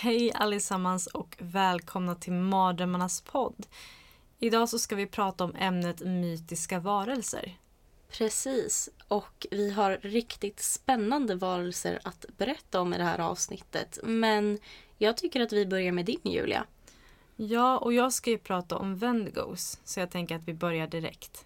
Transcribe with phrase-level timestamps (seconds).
[0.00, 3.66] Hej allesammans och välkomna till Mardrömmarnas podd.
[4.38, 7.58] Idag så ska vi prata om ämnet mytiska varelser.
[8.10, 13.98] Precis, och vi har riktigt spännande varelser att berätta om i det här avsnittet.
[14.02, 14.58] Men
[14.98, 16.64] jag tycker att vi börjar med din Julia.
[17.36, 21.44] Ja, och jag ska ju prata om Wendigos, så jag tänker att vi börjar direkt.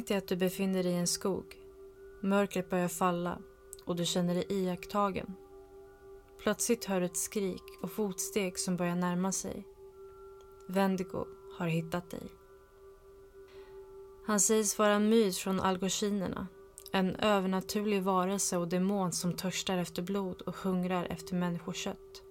[0.00, 1.58] Tänk dig att du befinner dig i en skog.
[2.20, 3.38] Mörkret börjar falla
[3.84, 5.34] och du känner dig iakttagen.
[6.42, 9.66] Plötsligt hör du ett skrik och fotsteg som börjar närma sig.
[10.68, 11.26] Wendigo
[11.58, 12.22] har hittat dig.
[14.26, 16.46] Han sägs vara en myt från algokinerna.
[16.92, 22.22] En övernaturlig varelse och demon som törstar efter blod och hungrar efter människokött.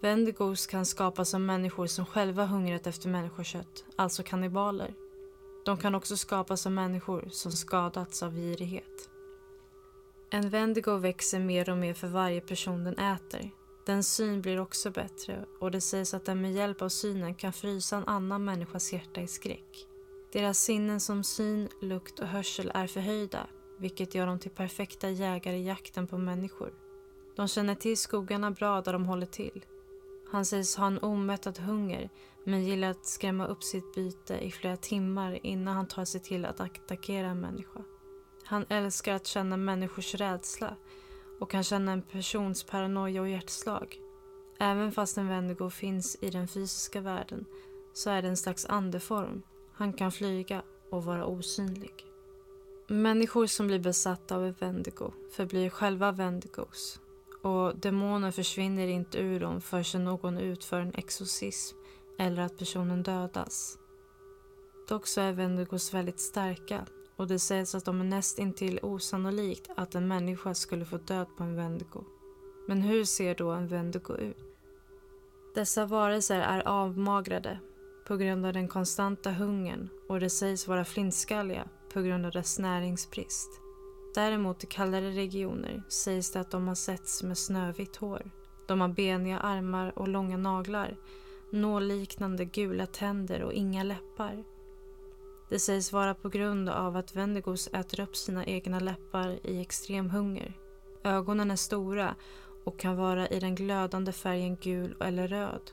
[0.00, 4.94] Wendigos kan skapas av människor som själva hungrat efter människokött, alltså kannibaler.
[5.64, 9.10] De kan också skapas av människor som skadats av girighet.
[10.30, 13.50] En Wendigo växer mer och mer för varje person den äter.
[13.86, 17.52] Den syn blir också bättre och det sägs att den med hjälp av synen kan
[17.52, 19.86] frysa en annan människas hjärta i skräck.
[20.32, 23.46] Deras sinnen som syn, lukt och hörsel är förhöjda
[23.78, 26.72] vilket gör dem till perfekta jägare i jakten på människor.
[27.36, 29.64] De känner till skogarna bra där de håller till.
[30.30, 32.10] Han sägs ha en omättad hunger
[32.44, 36.44] men gillar att skrämma upp sitt byte i flera timmar innan han tar sig till
[36.44, 37.80] att attackera en människa.
[38.44, 40.76] Han älskar att känna människors rädsla
[41.40, 43.98] och kan känna en persons paranoia och hjärtslag.
[44.58, 47.44] Även fast en Wendigo finns i den fysiska världen
[47.92, 49.42] så är det en slags andeform.
[49.72, 52.06] Han kan flyga och vara osynlig.
[52.88, 57.00] Människor som blir besatta av en Wendigo förblir själva Wendigos
[57.42, 61.79] och demoner försvinner inte ur dem förrän någon utför en exorcism
[62.20, 63.78] eller att personen dödas.
[64.88, 66.86] Dock så är Wendigos väldigt starka
[67.16, 71.26] och det sägs att de är näst intill osannolikt att en människa skulle få död
[71.36, 72.04] på en Wendigo.
[72.68, 74.36] Men hur ser då en Wendigo ut?
[75.54, 77.60] Dessa varelser är avmagrade
[78.06, 82.58] på grund av den konstanta hungern och det sägs vara flintskalliga på grund av dess
[82.58, 83.50] näringsbrist.
[84.14, 88.30] Däremot i kallare regioner sägs det att de har setts med snövitt hår.
[88.66, 90.96] De har beniga armar och långa naglar,
[91.52, 94.44] nålliknande gula tänder och inga läppar.
[95.50, 100.10] Det sägs vara på grund av att Wendigos äter upp sina egna läppar i extrem
[100.10, 100.54] hunger.
[101.04, 102.14] Ögonen är stora
[102.64, 105.70] och kan vara i den glödande färgen gul eller röd.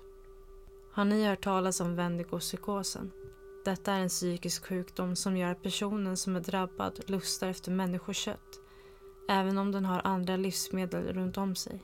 [0.92, 3.12] Har ni hört talas om Wendigo-psykosen?
[3.66, 8.60] Detta är en psykisk sjukdom som gör att personen som är drabbad lustar efter människokött,
[9.30, 11.84] även om den har andra livsmedel runt om sig.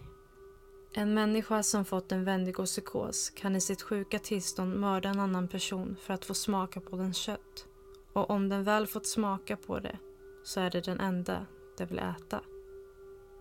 [0.95, 5.95] En människa som fått en Wendigo-psykos kan i sitt sjuka tillstånd mörda en annan person
[6.01, 7.67] för att få smaka på dens kött.
[8.13, 9.97] Och om den väl fått smaka på det
[10.43, 11.45] så är det den enda
[11.77, 12.41] den vill äta.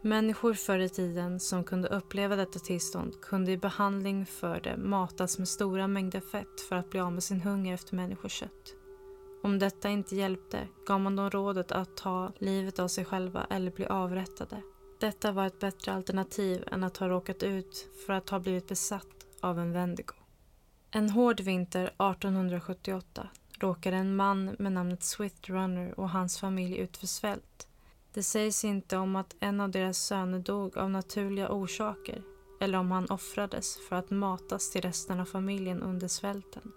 [0.02, 5.38] Människor förr i tiden som kunde uppleva detta tillstånd kunde i behandling för det matas
[5.38, 8.74] med stora mängder fett för att bli av med sin hunger efter människokött.
[9.42, 13.70] Om detta inte hjälpte gav man dem rådet att ta livet av sig själva eller
[13.70, 14.62] bli avrättade.
[15.02, 19.26] Detta var ett bättre alternativ än att ha råkat ut för att ha blivit besatt
[19.40, 20.14] av en Wendigo.
[20.90, 23.28] En hård vinter 1878
[23.58, 27.68] råkade en man med namnet Swift Runner och hans familj ut för svält.
[28.12, 32.22] Det sägs inte om att en av deras söner dog av naturliga orsaker
[32.60, 36.72] eller om han offrades för att matas till resten av familjen under svälten.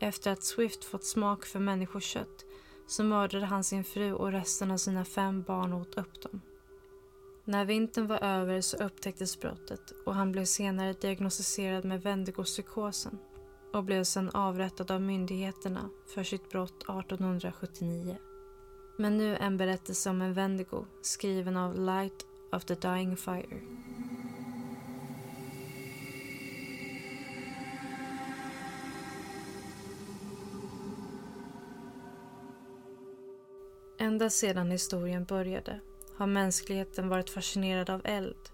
[0.00, 2.44] Efter att Swift fått smak för människokött
[2.86, 6.40] så mördade han sin fru och resten av sina fem barn och åt upp dem.
[7.44, 13.18] När vintern var över så upptäcktes brottet och han blev senare diagnostiserad med Wendigo-psykosen
[13.72, 18.16] och blev sedan avrättad av myndigheterna för sitt brott 1879.
[18.98, 23.60] Men nu en berättelse om en Wendigo skriven av Light of the Dying Fire.
[33.98, 35.80] Ända sedan historien började
[36.20, 38.50] har mänskligheten varit fascinerad av eld.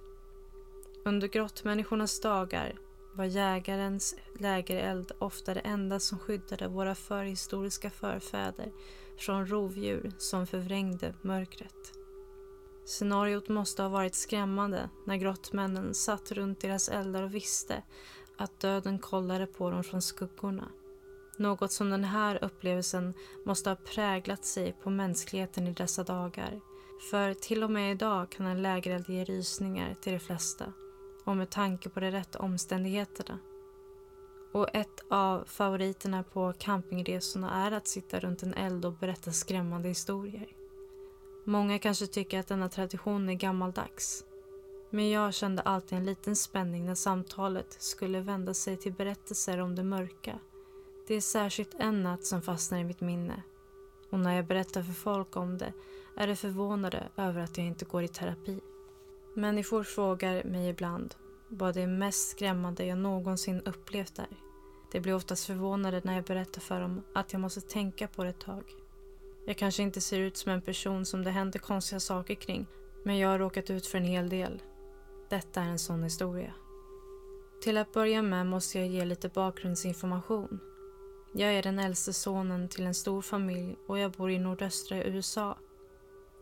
[1.04, 2.78] Under grottmänniskornas dagar
[3.14, 8.72] var jägarens lägereld ofta det enda som skyddade våra förhistoriska förfäder
[9.18, 11.92] från rovdjur som förvrängde mörkret.
[12.84, 17.82] Scenariot måste ha varit skrämmande när grottmännen satt runt deras eldar och visste
[18.38, 20.68] att döden kollade på dem från skuggorna.
[21.38, 23.14] Något som den här upplevelsen
[23.44, 26.60] måste ha präglat sig på mänskligheten i dessa dagar.
[27.00, 30.72] För till och med idag kan en lägereld ge rysningar till de flesta
[31.25, 33.38] och med tanke på de rätta omständigheterna.
[34.52, 39.88] Och ett av favoriterna på campingresorna är att sitta runt en eld och berätta skrämmande
[39.88, 40.48] historier.
[41.44, 44.25] Många kanske tycker att denna tradition är gammaldags.
[44.90, 49.75] Men jag kände alltid en liten spänning när samtalet skulle vända sig till berättelser om
[49.75, 50.38] det mörka.
[51.08, 53.42] Det är särskilt en natt som fastnar i mitt minne.
[54.10, 55.72] Och när jag berättar för folk om det
[56.16, 58.60] är de förvånade över att jag inte går i terapi.
[59.34, 61.14] Människor frågar mig ibland
[61.48, 64.28] vad det mest skrämmande jag någonsin upplevt är.
[64.92, 68.30] De blir oftast förvånade när jag berättar för dem att jag måste tänka på det
[68.30, 68.64] ett tag.
[69.46, 72.66] Jag kanske inte ser ut som en person som det händer konstiga saker kring,
[73.04, 74.62] men jag har råkat ut för en hel del.
[75.28, 76.54] Detta är en sån historia.
[77.62, 80.60] Till att börja med måste jag ge lite bakgrundsinformation.
[81.32, 85.58] Jag är den äldste sonen till en stor familj och jag bor i nordöstra USA.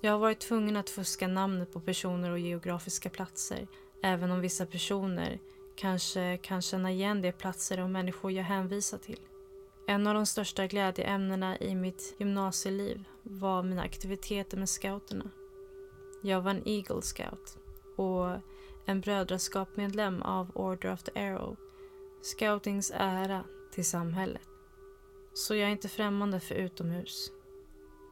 [0.00, 3.66] Jag har varit tvungen att fuska namnet på personer och geografiska platser,
[4.02, 5.38] även om vissa personer
[5.76, 9.20] kanske kan känna igen de platser och människor jag hänvisar till.
[9.86, 15.30] En av de största glädjeämnena i mitt gymnasieliv var mina aktiviteter med scouterna.
[16.22, 17.58] Jag var en Eagle Scout
[17.96, 18.40] och
[18.86, 21.56] en brödraskapsmedlem av Order of the Arrow,
[22.22, 24.48] scoutings ära till samhället.
[25.34, 27.30] Så jag är inte främmande för utomhus.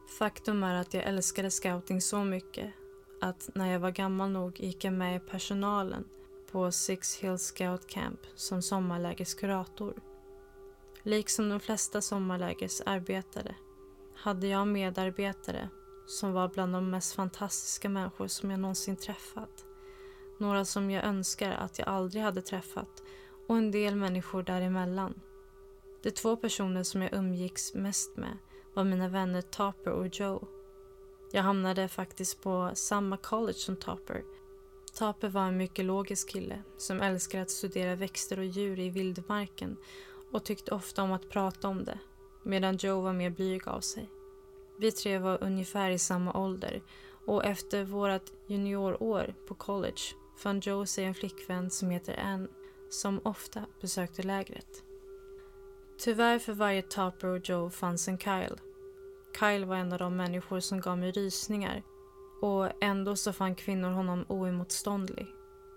[0.07, 2.73] Faktum är att jag älskade scouting så mycket
[3.21, 6.05] att när jag var gammal nog gick jag med i personalen
[6.51, 9.93] på Six Hills Scout Camp som sommarlägerskurator.
[11.03, 13.55] Liksom de flesta sommarlägersarbetare
[14.15, 15.69] hade jag medarbetare
[16.07, 19.65] som var bland de mest fantastiska människor som jag någonsin träffat.
[20.39, 23.03] Några som jag önskar att jag aldrig hade träffat
[23.47, 25.21] och en del människor däremellan.
[26.03, 28.37] De två personer som jag umgicks mest med
[28.73, 30.47] var mina vänner Topper och Joe.
[31.31, 34.23] Jag hamnade faktiskt på samma college som Topper.
[34.97, 39.77] Topper var en mycket logisk kille som älskade att studera växter och djur i vildmarken
[40.31, 41.99] och tyckte ofta om att prata om det,
[42.43, 44.09] medan Joe var mer blyg av sig.
[44.79, 46.81] Vi tre var ungefär i samma ålder
[47.25, 50.01] och efter vårt juniorår på college
[50.37, 52.47] fann Joe sig en flickvän som heter Ann
[52.89, 54.83] som ofta besökte lägret.
[55.97, 58.57] Tyvärr för varje Topper och Joe fanns en Kyle.
[59.39, 61.83] Kyle var en av de människor som gav mig rysningar
[62.41, 65.27] och ändå så fann kvinnor honom oemotståndlig.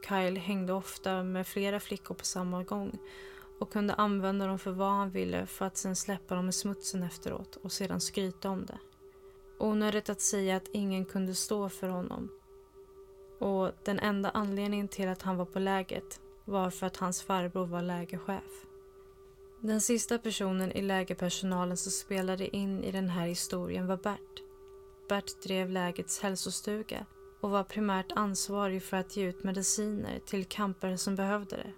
[0.08, 2.98] Kyle hängde ofta med flera flickor på samma gång
[3.58, 7.02] och kunde använda dem för vad han ville för att sen släppa dem i smutsen
[7.02, 8.78] efteråt och sedan skryta om det.
[9.58, 12.28] Onödigt att säga att ingen kunde stå för honom.
[13.38, 17.66] Och den enda anledningen till att han var på läget var för att hans farbror
[17.66, 18.66] var lägerchef.
[19.66, 24.42] Den sista personen i lägerpersonalen som spelade in i den här historien var Bert.
[25.08, 27.06] Bert drev lägets hälsostuga
[27.40, 31.72] och var primärt ansvarig för att ge ut mediciner till campare som behövde det.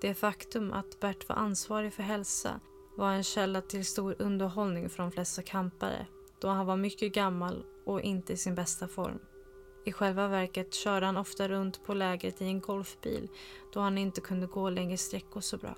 [0.00, 2.60] Det faktum att Bert var ansvarig för hälsa
[2.96, 6.06] var en källa till stor underhållning för de flesta campare
[6.40, 9.18] då han var mycket gammal och inte i sin bästa form.
[9.84, 13.28] I själva verket körde han ofta runt på lägret i en golfbil
[13.72, 15.76] då han inte kunde gå längre sträckor så bra.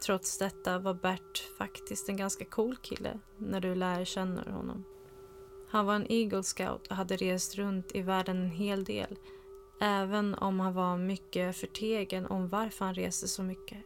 [0.00, 4.84] Trots detta var Bert faktiskt en ganska cool kille när du lär känna honom.
[5.68, 9.18] Han var en Eagle Scout och hade rest runt i världen en hel del
[9.80, 13.78] även om han var mycket förtegen om varför han reste så mycket.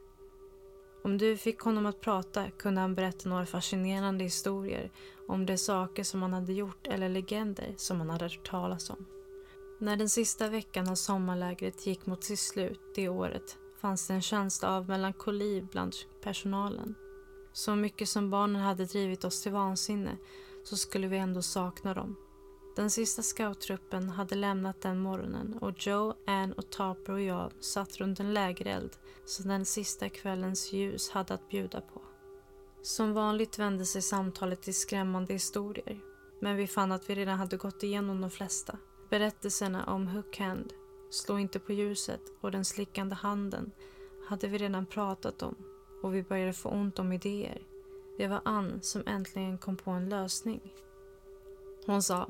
[1.05, 4.91] Om du fick honom att prata kunde han berätta några fascinerande historier
[5.29, 9.07] om de saker som han hade gjort eller legender som han hade hört talas om.
[9.79, 14.23] När den sista veckan av sommarlägret gick mot sitt slut det året fanns det en
[14.23, 16.95] känsla av melankoli bland personalen.
[17.53, 20.17] Så mycket som barnen hade drivit oss till vansinne
[20.65, 22.17] så skulle vi ändå sakna dem.
[22.77, 27.97] Den sista scouttruppen hade lämnat den morgonen och Joe, Ann och Topper och jag satt
[27.97, 32.03] runt en lägereld som den sista kvällens ljus hade att bjuda på.
[32.83, 36.01] Som vanligt vände sig samtalet till skrämmande historier.
[36.41, 38.79] Men vi fann att vi redan hade gått igenom de flesta.
[39.11, 40.73] Berättelserna om Hookhand,
[41.11, 43.71] Slå inte på ljuset och den slickande handen
[44.29, 45.55] hade vi redan pratat om
[46.03, 47.63] och vi började få ont om idéer.
[48.19, 50.75] Det var Ann som äntligen kom på en lösning.
[51.87, 52.29] Hon sa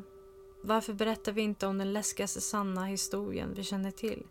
[0.63, 4.27] varför berättar vi inte om den läskigaste sanna historien vi känner till?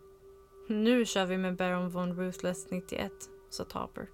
[0.66, 3.12] Nu kör vi med Baron von Ruthless 91,
[3.50, 4.10] sa Topper.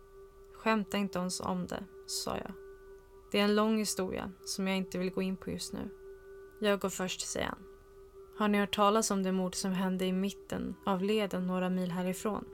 [0.52, 2.52] Skämta inte ens om det, sa jag.
[3.33, 5.88] Det är en lång historia som jag inte vill gå in på just nu.
[6.61, 7.65] Jag går först, säger han.
[8.38, 11.90] Har ni hört talas om det mord som hände i mitten av leden några mil
[11.90, 12.45] härifrån?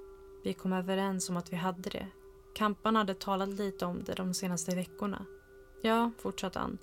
[0.44, 2.06] Vi kom överens om att vi hade det.
[2.54, 5.26] Kamparna hade talat lite om det de senaste veckorna.
[5.82, 6.78] Ja, fortsatte han.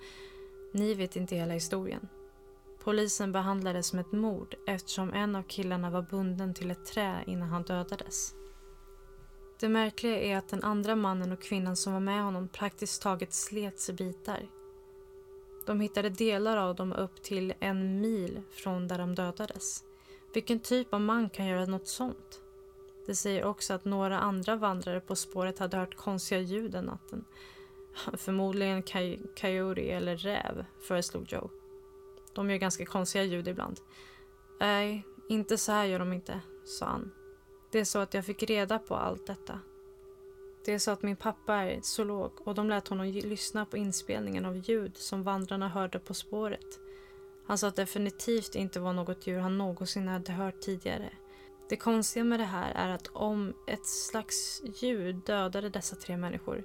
[0.74, 2.08] Ni vet inte hela historien.
[2.84, 7.24] Polisen behandlade det som ett mord eftersom en av killarna var bunden till ett trä
[7.28, 8.34] innan han dödades.
[9.60, 13.34] Det märkliga är att den andra mannen och kvinnan som var med honom praktiskt taget
[13.34, 14.59] slets i bitar.
[15.70, 19.84] De hittade delar av dem upp till en mil från där de dödades.
[20.34, 22.42] Vilken typ av man kan göra något sånt?
[23.06, 27.26] Det säger också att några andra vandrare på spåret hade hört konstiga ljud den natten.
[28.14, 28.84] Förmodligen
[29.42, 31.50] coyote eller räv, föreslog Joe.
[32.34, 33.80] De gör ganska konstiga ljud ibland.
[34.60, 37.12] Nej, inte så här gör de inte, sa han.
[37.72, 39.60] Det är så att jag fick reda på allt detta.
[40.70, 44.46] Det är så att min pappa är zoolog och de lät honom lyssna på inspelningen
[44.46, 46.80] av ljud som vandrarna hörde på spåret.
[47.48, 51.10] Han sa att det definitivt inte var något djur han någonsin hade hört tidigare.
[51.70, 56.64] Det konstiga med det här är att om ett slags ljud dödade dessa tre människor,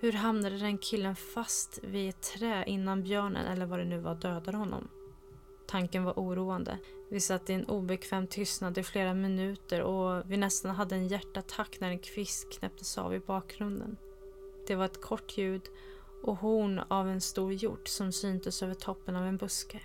[0.00, 4.14] hur hamnade den killen fast vid ett trä innan björnen eller vad det nu var
[4.14, 4.88] dödade honom?
[5.66, 6.78] Tanken var oroande.
[7.08, 11.80] Vi satt i en obekväm tystnad i flera minuter och vi nästan hade en hjärtattack
[11.80, 13.96] när en kvist knäpptes av i bakgrunden.
[14.66, 15.62] Det var ett kort ljud
[16.22, 19.80] och horn av en stor hjort som syntes över toppen av en buske.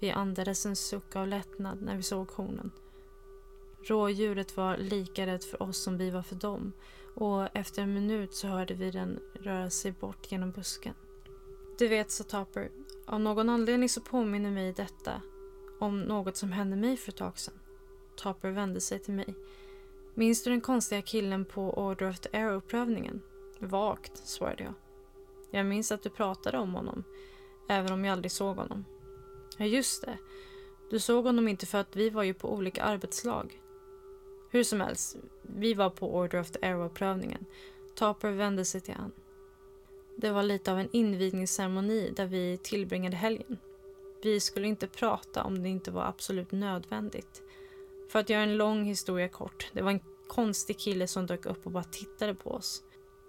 [0.00, 2.70] Vi andades en suck av lättnad när vi såg hornen.
[3.84, 6.72] Rådjuret var lika rädd för oss som vi var för dem
[7.14, 10.94] och efter en minut så hörde vi den röra sig bort genom busken.
[11.78, 12.70] Du vet, sa Topper,
[13.08, 15.22] av någon anledning så påminner mig detta
[15.80, 17.54] om något som hände mig för ett tag sedan.
[18.16, 19.34] Topper vände sig till mig.
[20.14, 23.22] Minns du den konstiga killen på Order of the Arrow-prövningen?
[23.58, 24.74] Vagt, svarade jag.
[25.50, 27.04] Jag minns att du pratade om honom,
[27.68, 28.84] även om jag aldrig såg honom.
[29.58, 30.18] Ja, just det.
[30.90, 33.60] Du såg honom inte för att vi var ju på olika arbetslag.
[34.50, 37.44] Hur som helst, vi var på Order of the Arrow-prövningen.
[37.94, 39.12] Topper vände sig till honom.
[40.20, 43.58] Det var lite av en invigningsceremoni där vi tillbringade helgen.
[44.22, 47.42] Vi skulle inte prata om det inte var absolut nödvändigt.
[48.08, 51.66] För att göra en lång historia kort, det var en konstig kille som dök upp
[51.66, 52.82] och bara tittade på oss.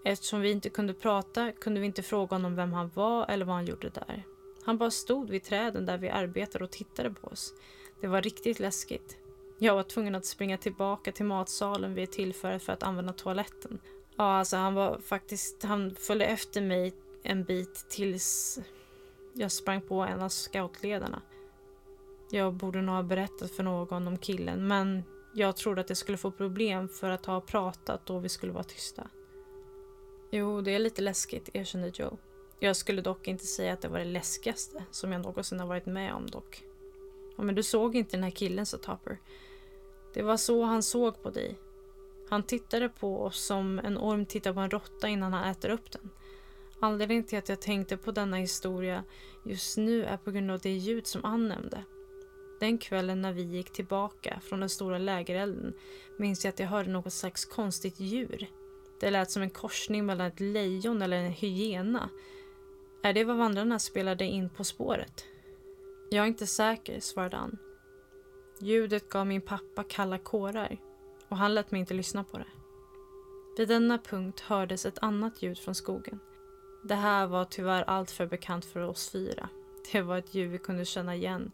[0.05, 3.55] Eftersom vi inte kunde prata kunde vi inte fråga honom vem han var eller vad
[3.55, 4.23] han gjorde där.
[4.63, 7.53] Han bara stod vid träden där vi arbetade och tittade på oss.
[8.01, 9.17] Det var riktigt läskigt.
[9.57, 13.79] Jag var tvungen att springa tillbaka till matsalen vid ett tillfälle för att använda toaletten.
[14.19, 18.59] Ja, alltså han var faktiskt, han följde efter mig en bit tills
[19.33, 21.21] jag sprang på en av scoutledarna.
[22.31, 26.17] Jag borde nog ha berättat för någon om killen men jag trodde att jag skulle
[26.17, 29.07] få problem för att ha pratat och vi skulle vara tysta.
[30.31, 32.17] Jo, det är lite läskigt, erkände Joe.
[32.59, 35.85] Jag skulle dock inte säga att det var det läskigaste som jag någonsin har varit
[35.85, 36.63] med om dock.
[37.37, 39.17] Ja, men du såg inte den här killen, sa Topper.
[40.13, 41.59] Det var så han såg på dig.
[42.29, 45.91] Han tittade på oss som en orm tittar på en råtta innan han äter upp
[45.91, 46.09] den.
[46.81, 49.03] Anledningen till att jag tänkte på denna historia
[49.45, 51.83] just nu är på grund av det ljud som Ann nämnde.
[52.59, 55.73] Den kvällen när vi gick tillbaka från den stora lägerelden
[56.17, 58.47] minns jag att jag hörde något slags konstigt djur.
[58.99, 62.09] Det lät som en korsning mellan ett lejon eller en hyena.
[63.03, 65.25] Är det vad vandrarna spelade in på spåret?
[66.09, 67.57] Jag är inte säker, svarade Ann.
[68.59, 70.77] Ljudet gav min pappa kalla kårar
[71.29, 72.45] och han lät mig inte lyssna på det.
[73.57, 76.19] Vid denna punkt hördes ett annat ljud från skogen.
[76.83, 79.49] Det här var tyvärr allt för bekant för oss fyra.
[79.91, 81.51] Det var ett ljud vi kunde känna igen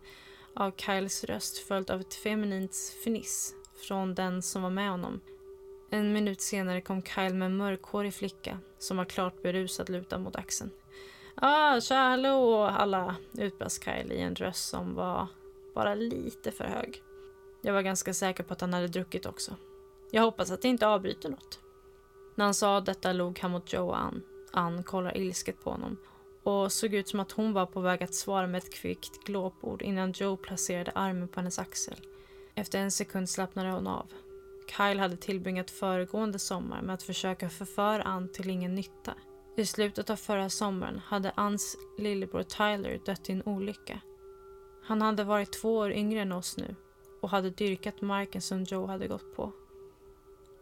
[0.55, 3.55] av Kyles röst följt av ett feminint fniss
[3.87, 5.21] från den som var med honom.
[5.89, 10.35] En minut senare kom Kyle med en mörkhårig flicka som var klart berusad lutad mot
[10.35, 10.71] axeln.
[11.35, 15.27] Ah, tja, hallå alla, utbrast Kyle i en röst som var
[15.75, 17.01] bara lite för hög.
[17.65, 19.55] Jag var ganska säker på att han hade druckit också.
[20.11, 21.59] Jag hoppas att det inte avbryter något.
[22.35, 24.23] När han sa detta log han mot Joe och Ann.
[24.51, 25.97] Ann kollar ilsket på honom
[26.43, 29.81] och såg ut som att hon var på väg att svara med ett kvickt glåpord
[29.81, 31.95] innan Joe placerade armen på hennes axel.
[32.55, 34.07] Efter en sekund slappnade hon av.
[34.77, 39.13] Kyle hade tillbringat föregående sommar med att försöka förföra Ann till ingen nytta.
[39.57, 43.99] I slutet av förra sommaren hade Anns lillebror Tyler dött i en olycka.
[44.83, 46.75] Han hade varit två år yngre än oss nu
[47.25, 49.51] och hade dyrkat marken som Joe hade gått på.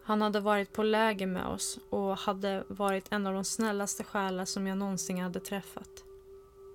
[0.04, 4.46] Han hade varit på läger med oss och hade varit en av de snällaste själar
[4.46, 5.90] som jag någonsin hade träffat.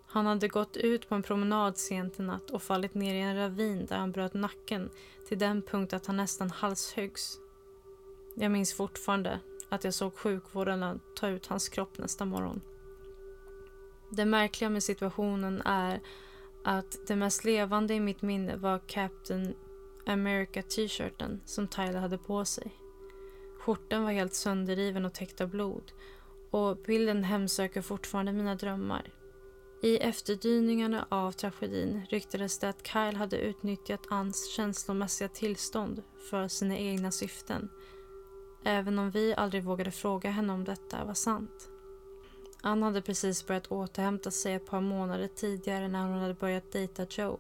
[0.07, 3.37] Han hade gått ut på en promenad sent i natt och fallit ner i en
[3.37, 4.91] ravin där han bröt nacken
[5.29, 7.39] till den punkt att han nästan halshöggs.
[8.35, 12.61] Jag minns fortfarande att jag såg sjukvårdarna ta ut hans kropp nästa morgon.
[14.11, 16.01] Det märkliga med situationen är
[16.65, 19.55] att det mest levande i mitt minne var Captain
[20.09, 22.73] America t-shirten som Tyler hade på sig.
[23.61, 25.93] Skjortan var helt sönderriven och täckt av blod
[26.51, 29.13] och bilden hemsöker fortfarande mina drömmar.
[29.83, 36.79] I efterdyningarna av tragedin ryktades det att Kyle hade utnyttjat Anns känslomässiga tillstånd för sina
[36.79, 37.69] egna syften.
[38.65, 41.71] Även om vi aldrig vågade fråga henne om detta var sant.
[42.63, 47.07] Ann hade precis börjat återhämta sig ett par månader tidigare när hon hade börjat dejta
[47.11, 47.39] Joe.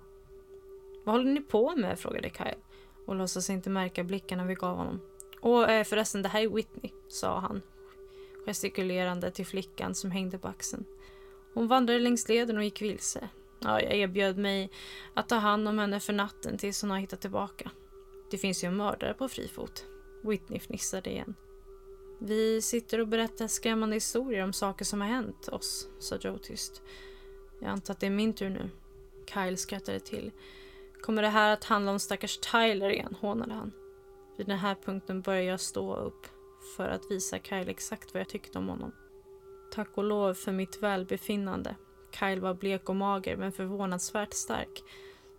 [1.08, 1.98] Vad håller ni på med?
[1.98, 2.58] frågade Kyle
[3.06, 5.00] och låtsas inte märka blickarna vi gav honom.
[5.40, 7.62] Och eh, förresten, det här är Whitney, sa han
[8.46, 10.84] gestikulerande till flickan som hängde på axeln.
[11.54, 13.28] Hon vandrade längs leden och gick vilse.
[13.60, 14.70] Ja, jag erbjöd mig
[15.14, 17.70] att ta hand om henne för natten tills hon har hittat tillbaka.
[18.30, 19.86] Det finns ju en mördare på fri fot.
[20.22, 21.34] Whitney fnissade igen.
[22.18, 26.82] Vi sitter och berättar skrämmande historier om saker som har hänt oss, sa Joe tyst.
[27.60, 28.70] Jag antar att det är min tur nu.
[29.34, 30.32] Kyle skrattade till.
[31.00, 33.72] Kommer det här att handla om stackars Tyler igen, hånade han.
[34.36, 36.26] Vid den här punkten började jag stå upp
[36.76, 38.92] för att visa Kyle exakt vad jag tyckte om honom.
[39.70, 41.76] Tack och lov för mitt välbefinnande.
[42.10, 44.82] Kyle var blek och mager men förvånansvärt stark.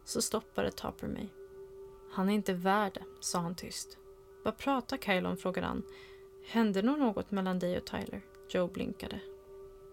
[0.05, 1.33] Så stoppade Topper mig.
[2.11, 3.97] Han är inte värd det, sa han tyst.
[4.43, 5.83] Vad pratar Kyle om, frågade han.
[6.45, 8.21] Hände nog något mellan dig och Tyler?
[8.49, 9.19] Joe blinkade.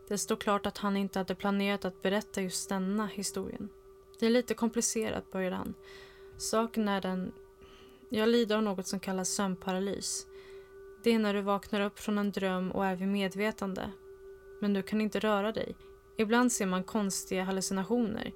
[0.09, 3.69] Det stod klart att han inte hade planerat att berätta just denna historien.
[4.19, 5.75] Det är lite komplicerat, började han.
[6.37, 7.33] Saken är den...
[8.09, 10.27] Jag lider av något som kallas sömnparalys.
[11.03, 13.91] Det är när du vaknar upp från en dröm och är vid medvetande.
[14.61, 15.77] Men du kan inte röra dig.
[16.19, 18.33] Ibland ser man konstiga hallucinationer.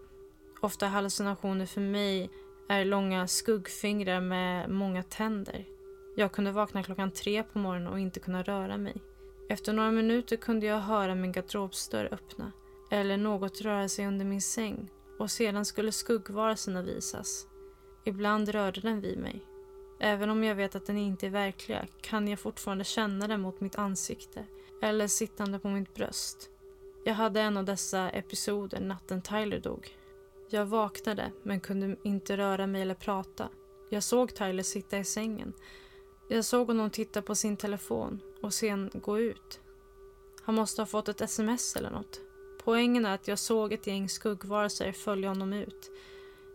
[0.60, 2.30] Ofta hallucinationer för mig
[2.68, 5.64] är långa skuggfingrar med många tänder.
[6.16, 8.96] Jag kunde vakna klockan tre på morgonen och inte kunna röra mig.
[9.48, 12.52] Efter några minuter kunde jag höra min garderobsdörr öppna
[12.90, 14.90] eller något röra sig under min säng
[15.20, 17.46] och sedan skulle skuggvarelserna visas.
[18.04, 19.44] Ibland rörde den vid mig.
[20.00, 23.60] Även om jag vet att den inte är verkliga kan jag fortfarande känna den mot
[23.60, 24.44] mitt ansikte
[24.82, 26.50] eller sittande på mitt bröst.
[27.04, 29.96] Jag hade en av dessa episoder natten Tyler dog.
[30.50, 33.48] Jag vaknade men kunde inte röra mig eller prata.
[33.90, 35.52] Jag såg Tyler sitta i sängen.
[36.28, 39.60] Jag såg honom titta på sin telefon och sen gå ut.
[40.42, 42.20] Han måste ha fått ett sms eller något.
[42.64, 45.90] Poängen är att jag såg ett gäng skuggvarelser följa honom ut.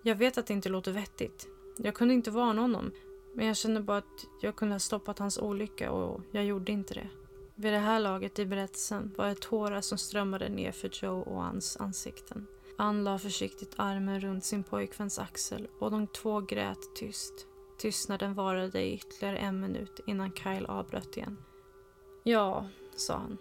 [0.03, 1.47] Jag vet att det inte låter vettigt.
[1.77, 2.91] Jag kunde inte varna honom
[3.33, 6.93] men jag kände bara att jag kunde ha stoppat hans olycka och jag gjorde inte
[6.93, 7.07] det.
[7.55, 11.43] Vid det här laget i berättelsen var det tårar som strömmade ner för Joe och
[11.43, 12.47] hans ansikten.
[12.77, 17.33] Ann la försiktigt armen runt sin pojkväns axel och de två grät tyst.
[17.77, 21.37] Tystnaden varade i ytterligare en minut innan Kyle avbröt igen.
[22.23, 23.37] Ja, sa han.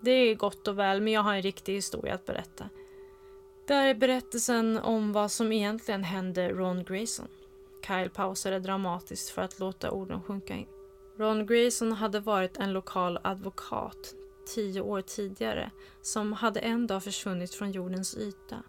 [0.00, 2.68] Det är gott och väl, men jag har en riktig historia att berätta.
[3.66, 7.28] Det här är berättelsen om vad som egentligen hände Ron Grayson.
[7.86, 10.66] Kyle pausade dramatiskt för att låta orden sjunka in.
[11.18, 14.14] Ron Grayson hade varit en lokal advokat
[14.54, 15.70] tio år tidigare
[16.02, 18.62] som hade en dag försvunnit från jordens yta.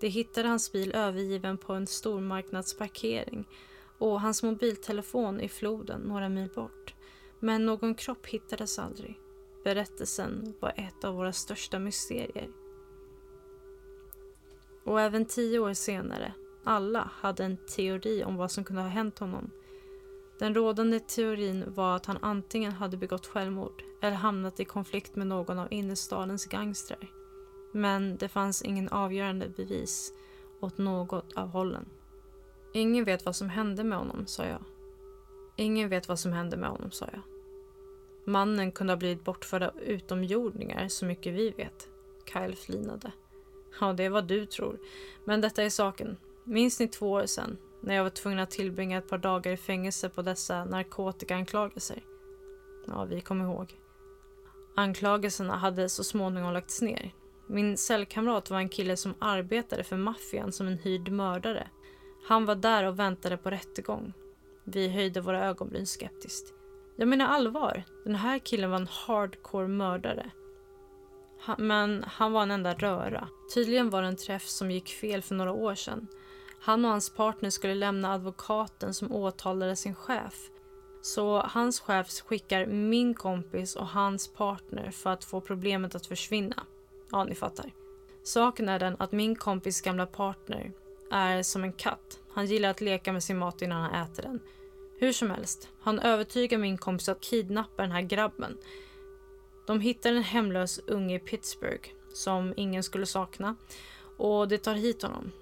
[0.00, 3.48] De hittade hans bil övergiven på en stormarknadsparkering
[3.98, 6.94] och hans mobiltelefon i floden några mil bort.
[7.40, 9.18] Men någon kropp hittades aldrig.
[9.64, 12.48] Berättelsen var ett av våra största mysterier.
[14.84, 19.18] Och även tio år senare, alla hade en teori om vad som kunde ha hänt
[19.18, 19.50] honom.
[20.38, 25.26] Den rådande teorin var att han antingen hade begått självmord eller hamnat i konflikt med
[25.26, 27.10] någon av innerstadens gangstrar.
[27.72, 30.12] Men det fanns ingen avgörande bevis
[30.60, 31.88] åt något av hållen.
[32.74, 34.64] Ingen vet vad som hände med honom, sa jag.
[35.56, 37.22] Ingen vet vad som hände med honom, sa jag.
[38.24, 41.88] Mannen kunde ha blivit bortförd av utomjordingar, så mycket vi vet.
[42.32, 43.12] Kyle flinade.
[43.80, 44.78] Ja, det är vad du tror.
[45.24, 46.16] Men detta är saken.
[46.44, 49.56] Minns ni två år sedan, när jag var tvungen att tillbringa ett par dagar i
[49.56, 52.04] fängelse på dessa narkotikaanklagelser?
[52.86, 53.74] Ja, vi kommer ihåg.
[54.76, 57.14] Anklagelserna hade så småningom lagts ner.
[57.46, 61.68] Min cellkamrat var en kille som arbetade för maffian som en hyrd mördare.
[62.28, 64.12] Han var där och väntade på rättegång.
[64.64, 66.54] Vi höjde våra ögonbryn skeptiskt.
[67.00, 70.30] Jag menar allvar, den här killen var en hardcore mördare.
[71.40, 73.28] Han, Men han var en enda röra.
[73.54, 76.06] Tydligen var det en träff som gick fel för några år sedan.
[76.60, 80.50] Han och hans partner skulle lämna advokaten som åtalade sin chef.
[81.02, 86.62] Så hans chef skickar min kompis och hans partner för att få problemet att försvinna.
[87.10, 87.70] Ja, ni fattar.
[88.22, 90.72] Saken är den att min kompis gamla partner
[91.10, 92.18] är som en katt.
[92.32, 94.40] Han gillar att leka med sin mat innan han äter den.
[95.00, 98.56] Hur som helst, han övertygar min kompis att kidnappa den här grabben.
[99.66, 103.56] De hittar en hemlös unge i Pittsburgh som ingen skulle sakna
[104.18, 105.32] och de tar hit honom.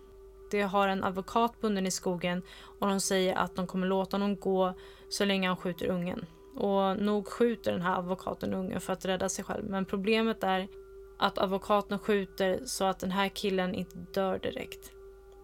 [0.51, 2.43] De har en advokat bunden i skogen
[2.81, 4.75] och de säger att de kommer låta honom gå
[5.09, 6.27] så länge han skjuter ungen.
[6.57, 10.69] Och nog skjuter den här advokaten ungen för att rädda sig själv men problemet är
[11.19, 14.93] att advokaten skjuter så att den här killen inte dör direkt.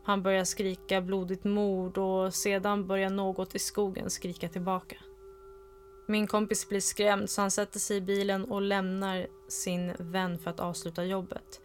[0.05, 4.97] Han börjar skrika blodigt mord och sedan börjar något i skogen skrika tillbaka.
[6.07, 10.51] Min kompis blir skrämd så han sätter sig i bilen och lämnar sin vän för
[10.51, 11.61] att avsluta jobbet.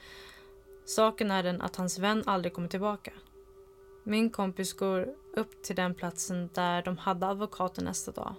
[0.86, 3.12] Saken är den att hans vän aldrig kommer tillbaka.
[4.04, 8.36] Min kompis går upp till den platsen där de hade advokaten nästa dag.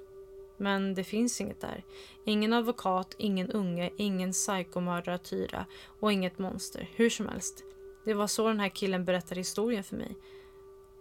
[0.57, 1.85] Men det finns inget där.
[2.25, 5.67] Ingen advokat, ingen unge, ingen psykomördare Tyra
[6.01, 6.91] och inget monster.
[6.95, 7.65] Hur som helst.
[8.05, 10.17] Det var så den här killen berättade historien för mig.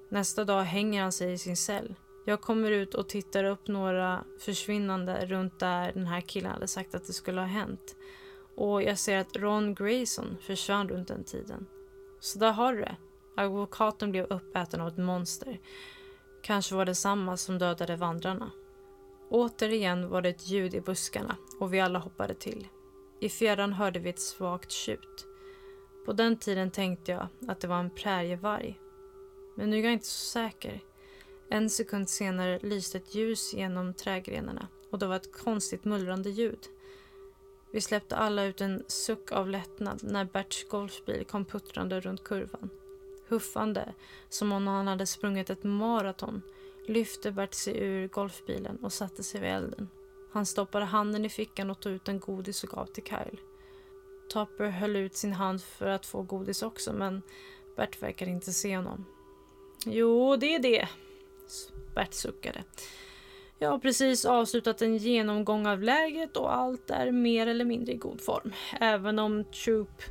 [0.09, 1.95] Nästa dag hänger han sig i sin cell.
[2.25, 6.95] Jag kommer ut och tittar upp några försvinnande runt där den här killen hade sagt
[6.95, 7.95] att det skulle ha hänt.
[8.55, 11.65] Och jag ser att Ron Grayson försvann runt den tiden.
[12.19, 12.95] Så där har du det.
[13.37, 15.59] Advokaten blev uppäten av ett monster.
[16.43, 18.51] Kanske var det samma som dödade vandrarna.
[19.29, 22.67] Återigen var det ett ljud i buskarna och vi alla hoppade till.
[23.19, 25.28] I fjärran hörde vi ett svagt tjut.
[26.09, 28.79] På den tiden tänkte jag att det var en prärievarg.
[29.55, 30.83] Men nu är jag inte så säker.
[31.49, 36.59] En sekund senare lyste ett ljus genom trädgrenarna och det var ett konstigt mullrande ljud.
[37.71, 42.69] Vi släppte alla ut en suck av lättnad när Berts golfbil kom puttrande runt kurvan.
[43.27, 43.93] Huffande,
[44.29, 46.41] som om han hade sprungit ett maraton,
[46.87, 49.89] lyfte Bert sig ur golfbilen och satte sig vid elden.
[50.31, 53.39] Han stoppade handen i fickan och tog ut en godis och gav till Kyle.
[54.29, 57.21] Topper höll ut sin hand för att få godis också men
[57.75, 59.05] Bert verkade inte se honom.
[59.85, 60.87] Jo, det är det.
[61.95, 62.63] Bert suckade.
[63.59, 67.97] Jag har precis avslutat en genomgång av läget och allt är mer eller mindre i
[67.97, 68.53] god form.
[68.79, 70.01] Även om Troop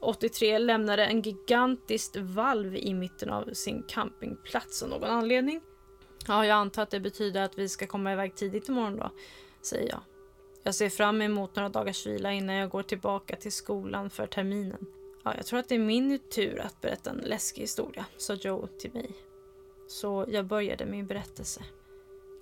[0.00, 5.60] 83 lämnade en gigantiskt valv i mitten av sin campingplats av någon anledning.
[6.26, 9.10] Ja, jag antar att det betyder att vi ska komma iväg tidigt imorgon då,
[9.62, 10.00] säger jag.
[10.62, 14.86] Jag ser fram emot några dagars vila innan jag går tillbaka till skolan för terminen.
[15.24, 18.66] Ja, jag tror att det är min tur att berätta en läskig historia, sa Joe
[18.66, 19.10] till mig.
[19.88, 21.64] Så jag började min berättelse.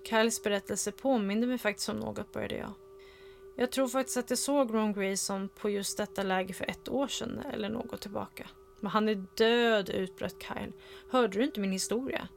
[0.08, 2.72] Kyles berättelse påminde mig faktiskt om något, började jag.
[3.56, 7.08] Jag tror faktiskt att jag såg Ron Grayson på just detta läge för ett år
[7.08, 8.48] sedan eller något tillbaka.
[8.80, 10.72] Men han är död, utbröt Kyle.
[11.10, 12.28] Hörde du inte min historia?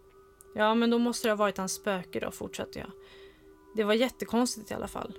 [0.55, 2.91] Ja, men då måste det ha varit hans spöke då, fortsatte jag.
[3.75, 5.13] Det var jättekonstigt i alla fall.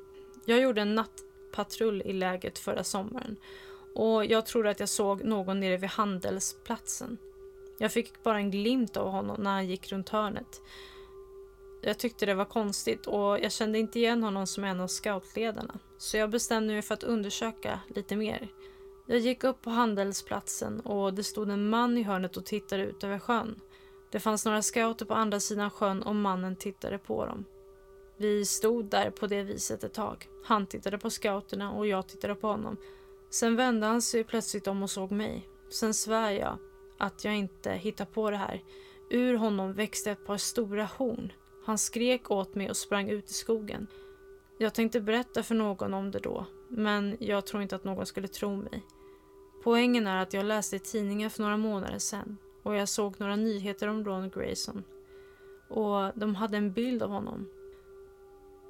[0.44, 3.36] Jag gjorde en nattpatrull i läget förra sommaren
[3.94, 7.18] och jag tror att jag såg någon nere vid handelsplatsen.
[7.78, 10.60] Jag fick bara en glimt av honom när han gick runt hörnet.
[11.82, 15.78] Jag tyckte det var konstigt och jag kände inte igen honom som en av scoutledarna.
[15.98, 18.48] Så jag bestämde mig för att undersöka lite mer.
[19.06, 23.04] Jag gick upp på handelsplatsen och det stod en man i hörnet och tittade ut
[23.04, 23.60] över sjön.
[24.10, 27.44] Det fanns några scouter på andra sidan sjön och mannen tittade på dem.
[28.22, 30.28] Vi stod där på det viset ett tag.
[30.44, 32.76] Han tittade på scouterna och jag tittade på honom.
[33.30, 35.48] Sen vände han sig plötsligt om och såg mig.
[35.70, 36.58] Sen svär jag
[36.98, 38.62] att jag inte hittar på det här.
[39.10, 41.32] Ur honom växte ett par stora horn.
[41.64, 43.86] Han skrek åt mig och sprang ut i skogen.
[44.58, 48.28] Jag tänkte berätta för någon om det då, men jag tror inte att någon skulle
[48.28, 48.82] tro mig.
[49.62, 53.36] Poängen är att jag läste i tidningen för några månader sedan och jag såg några
[53.36, 54.84] nyheter om Ron Grayson.
[55.68, 57.48] Och de hade en bild av honom.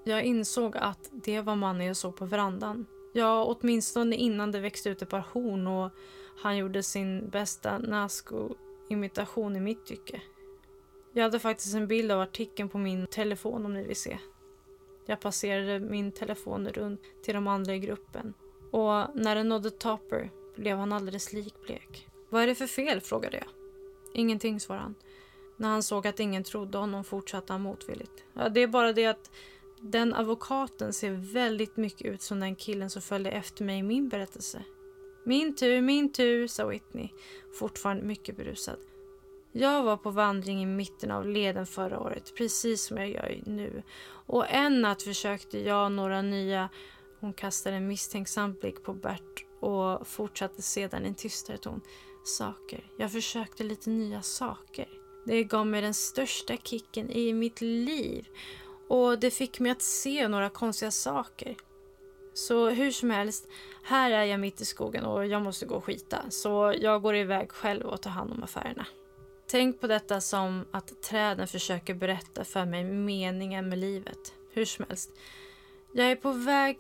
[0.05, 2.87] Jag insåg att det var mannen jag såg på verandan.
[3.12, 5.91] Ja, åtminstone innan det växte ut ett par horn och
[6.37, 10.21] han gjorde sin bästa Nasco-imitation i mitt tycke.
[11.12, 14.19] Jag hade faktiskt en bild av artikeln på min telefon om ni vill se.
[15.07, 18.35] Jag passerade min telefon runt till de andra i gruppen
[18.71, 22.09] och när den nådde Topper blev han alldeles likblek.
[22.29, 23.01] Vad är det för fel?
[23.01, 23.47] frågade jag.
[24.15, 24.95] Ingenting, svarade han.
[25.57, 28.25] När han såg att ingen trodde honom fortsatte han motvilligt.
[28.35, 29.31] Ja, det är bara det att
[29.83, 34.09] den advokaten ser väldigt mycket ut som den killen som följde efter mig i min
[34.09, 34.64] berättelse.
[35.25, 37.09] Min tur, min tur, sa Whitney,
[37.59, 38.79] fortfarande mycket berusad.
[39.53, 43.83] Jag var på vandring i mitten av leden förra året, precis som jag gör nu.
[44.27, 46.68] Och en natt försökte jag några nya...
[47.21, 51.81] Hon kastade en misstänksam blick på Bert och fortsatte sedan i en tystare ton.
[52.25, 52.90] Saker.
[52.99, 54.88] Jag försökte lite nya saker.
[55.25, 58.29] Det gav mig den största kicken i mitt liv
[58.92, 61.57] och det fick mig att se några konstiga saker.
[62.35, 63.48] Så hur som helst,
[63.83, 66.31] här är jag mitt i skogen och jag måste gå och skita.
[66.31, 68.87] Så jag går iväg själv och tar hand om affärerna.
[69.50, 74.35] Tänk på detta som att träden försöker berätta för mig meningen med livet.
[74.50, 75.11] Hur som helst.
[75.92, 76.78] Jag är på väg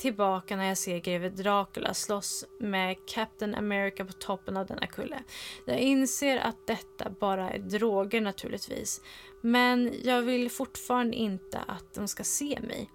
[0.00, 5.22] tillbaka när jag ser greve Dracula slåss med Captain America på toppen av denna kulle.
[5.66, 9.00] Jag inser att detta bara är droger naturligtvis.
[9.40, 12.90] Men jag vill fortfarande inte att de ska se mig.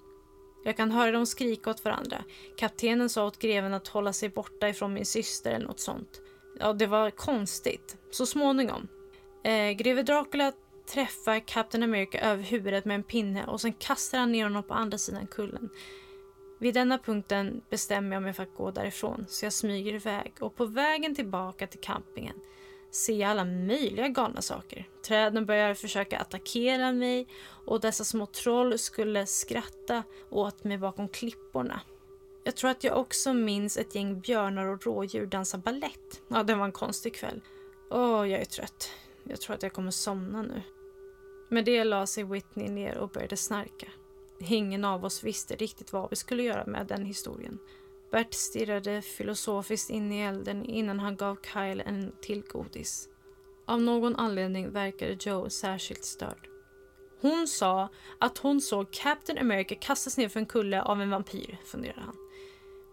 [0.64, 2.24] Jag kan höra dem skrika åt varandra.
[2.58, 6.22] Kaptenen sa åt greven att hålla sig borta ifrån min syster eller något sånt.
[6.60, 7.98] Ja, det var konstigt.
[8.12, 8.88] Så småningom.
[9.44, 10.52] Eh, greve Dracula
[10.94, 14.74] träffar Captain America över huvudet med en pinne och sen kastar han ner honom på
[14.74, 15.70] andra sidan kullen.
[16.60, 20.56] Vid denna punkten bestämmer jag mig för att gå därifrån så jag smyger iväg och
[20.56, 22.36] på vägen tillbaka till campingen
[22.92, 24.88] ser jag alla möjliga galna saker.
[25.08, 27.28] Träden börjar försöka attackera mig
[27.66, 31.82] och dessa små troll skulle skratta åt mig bakom klipporna.
[32.44, 36.22] Jag tror att jag också minns ett gäng björnar och rådjur dansa ballett.
[36.28, 37.42] Ja, det var en konstig kväll.
[37.90, 38.92] Åh, jag är trött.
[39.24, 40.62] Jag tror att jag kommer somna nu.
[41.50, 43.88] Med det la sig Whitney ner och började snarka.
[44.40, 47.60] Ingen av oss visste riktigt vad vi skulle göra med den historien.
[48.12, 53.10] Bert stirrade filosofiskt in i elden innan han gav Kyle en till godis.
[53.66, 56.48] Av någon anledning verkade Joe särskilt störd.
[57.22, 61.58] Hon sa att hon såg Captain America kastas ner för en kulle av en vampyr,
[61.66, 62.16] funderade han.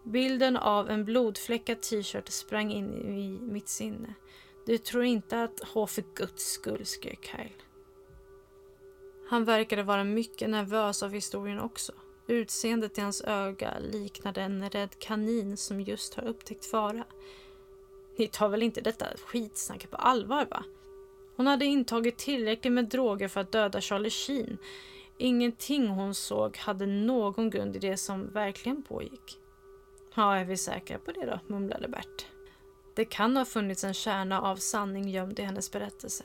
[0.03, 4.13] Bilden av en blodfläckad t-shirt sprang in i mitt sinne.
[4.65, 7.63] Du tror inte att H för guds skull, skrek Kyle.
[9.33, 11.91] Han verkade vara mycket nervös av historien också.
[12.27, 17.03] Utseendet i hans öga liknade en rädd kanin som just har upptäckt fara.
[18.17, 20.63] Ni tar väl inte detta skitsnacket på allvar va?
[21.35, 24.57] Hon hade intagit tillräckligt med droger för att döda Charlie Sheen.
[25.17, 29.37] Ingenting hon såg hade någon grund i det som verkligen pågick.
[30.15, 31.39] Ja, är vi säkra på det då?
[31.47, 32.25] mumlade Bert.
[32.95, 36.23] Det kan ha funnits en kärna av sanning gömd i hennes berättelse.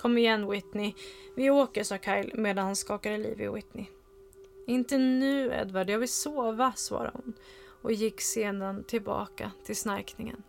[0.00, 0.94] Kom igen Whitney,
[1.34, 3.86] vi åker, sa Kyle medan han skakade liv i Whitney.
[4.66, 7.34] Inte nu Edward, jag vill sova, svarade hon
[7.82, 10.42] och gick sedan tillbaka till snarkningen.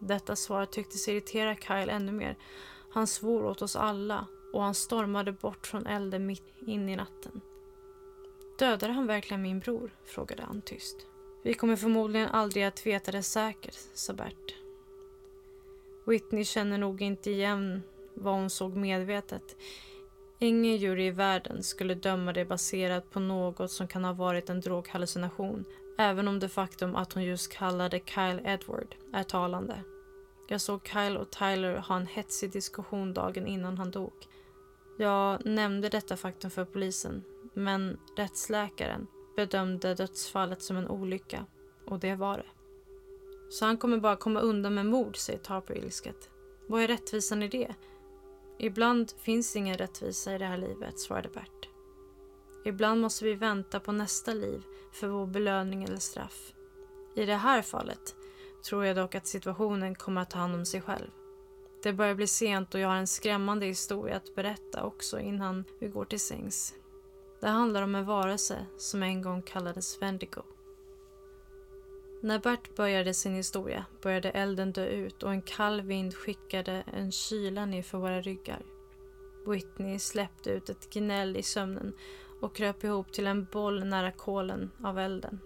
[0.00, 2.36] Detta svar tycktes irritera Kyle ännu mer.
[2.90, 7.40] Han svor åt oss alla och han stormade bort från elden mitt in i natten.
[8.58, 9.90] Dödade han verkligen min bror?
[10.04, 10.96] frågade han tyst.
[11.42, 14.54] Vi kommer förmodligen aldrig att veta det säkert, sa Bert.
[16.06, 17.82] Whitney känner nog inte igen
[18.14, 19.56] vad hon såg medvetet.
[20.38, 24.60] Ingen jury i världen skulle döma det baserat på något som kan ha varit en
[24.60, 25.64] droghallucination,
[25.98, 29.82] även om det faktum att hon just kallade Kyle Edward är talande.
[30.48, 34.12] Jag såg Kyle och Tyler ha en hetsig diskussion dagen innan han dog.
[34.98, 41.46] Jag nämnde detta faktum för polisen, men rättsläkaren bedömde dödsfallet som en olycka,
[41.86, 42.46] och det var det.
[43.50, 46.30] Så han kommer bara komma undan med mord, säger Tarper ilsket.
[46.68, 47.74] Vad är rättvisan i det?
[48.64, 51.68] Ibland finns ingen rättvisa i det här livet, svarade Bert.
[52.64, 56.52] Ibland måste vi vänta på nästa liv för vår belöning eller straff.
[57.14, 58.16] I det här fallet
[58.68, 61.10] tror jag dock att situationen kommer att ta hand om sig själv.
[61.82, 65.88] Det börjar bli sent och jag har en skrämmande historia att berätta också innan vi
[65.88, 66.74] går till sängs.
[67.40, 70.42] Det handlar om en varelse som en gång kallades Vendigo.
[72.24, 77.12] När Bert började sin historia började elden dö ut och en kall vind skickade en
[77.12, 78.62] kyla ner för våra ryggar.
[79.46, 81.92] Whitney släppte ut ett gnäll i sömnen
[82.40, 85.38] och kröp ihop till en boll nära kolen av elden.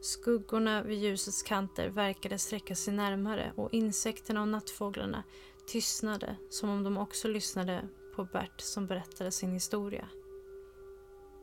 [0.00, 5.22] Skuggorna vid ljusets kanter verkade sträcka sig närmare och insekterna och nattfåglarna
[5.66, 10.08] tystnade som om de också lyssnade på Bert som berättade sin historia.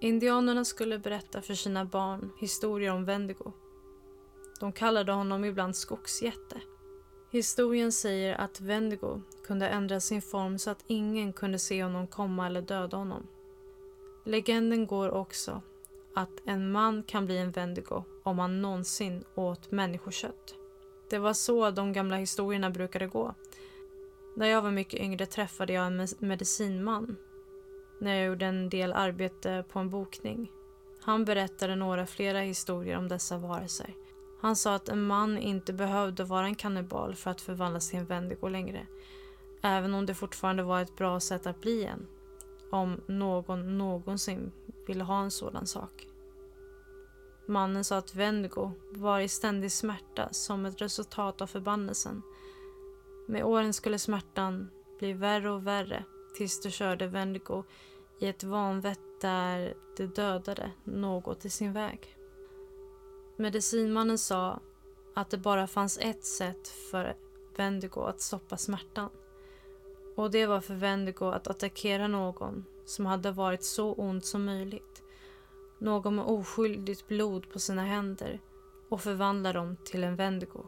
[0.01, 3.53] Indianerna skulle berätta för sina barn historier om Wendigo
[4.59, 6.61] de kallade honom ibland skogsjätte.
[7.31, 12.45] Historien säger att Wendigo kunde ändra sin form så att ingen kunde se honom komma
[12.45, 13.27] eller döda honom.
[14.25, 15.61] Legenden går också
[16.15, 20.55] att en man kan bli en Wendigo om han någonsin åt människokött.
[21.09, 23.33] Det var så de gamla historierna brukade gå.
[24.35, 27.15] När jag var mycket yngre träffade jag en medicinman
[27.99, 30.51] när jag gjorde en del arbete på en bokning.
[31.01, 33.93] Han berättade några flera historier om dessa varelser
[34.41, 38.05] han sa att en man inte behövde vara en kannibal för att förvandlas till en
[38.05, 38.87] Wendigo längre.
[39.61, 42.07] Även om det fortfarande var ett bra sätt att bli en.
[42.71, 44.51] Om någon någonsin
[44.87, 46.07] ville ha en sådan sak.
[47.47, 52.21] Mannen sa att Vendigo var i ständig smärta som ett resultat av förbannelsen.
[53.27, 56.03] Med åren skulle smärtan bli värre och värre
[56.37, 57.63] tills du körde Vendigo
[58.19, 62.18] i ett vanvett där det dödade något i sin väg.
[63.39, 64.59] Medicinmannen sa
[65.15, 67.15] att det bara fanns ett sätt för
[67.55, 69.09] Vendigo att stoppa smärtan.
[70.15, 75.03] Och det var för Vendigo att attackera någon som hade varit så ond som möjligt.
[75.77, 78.39] Någon med oskyldigt blod på sina händer
[78.89, 80.65] och förvandla dem till en Vendigo.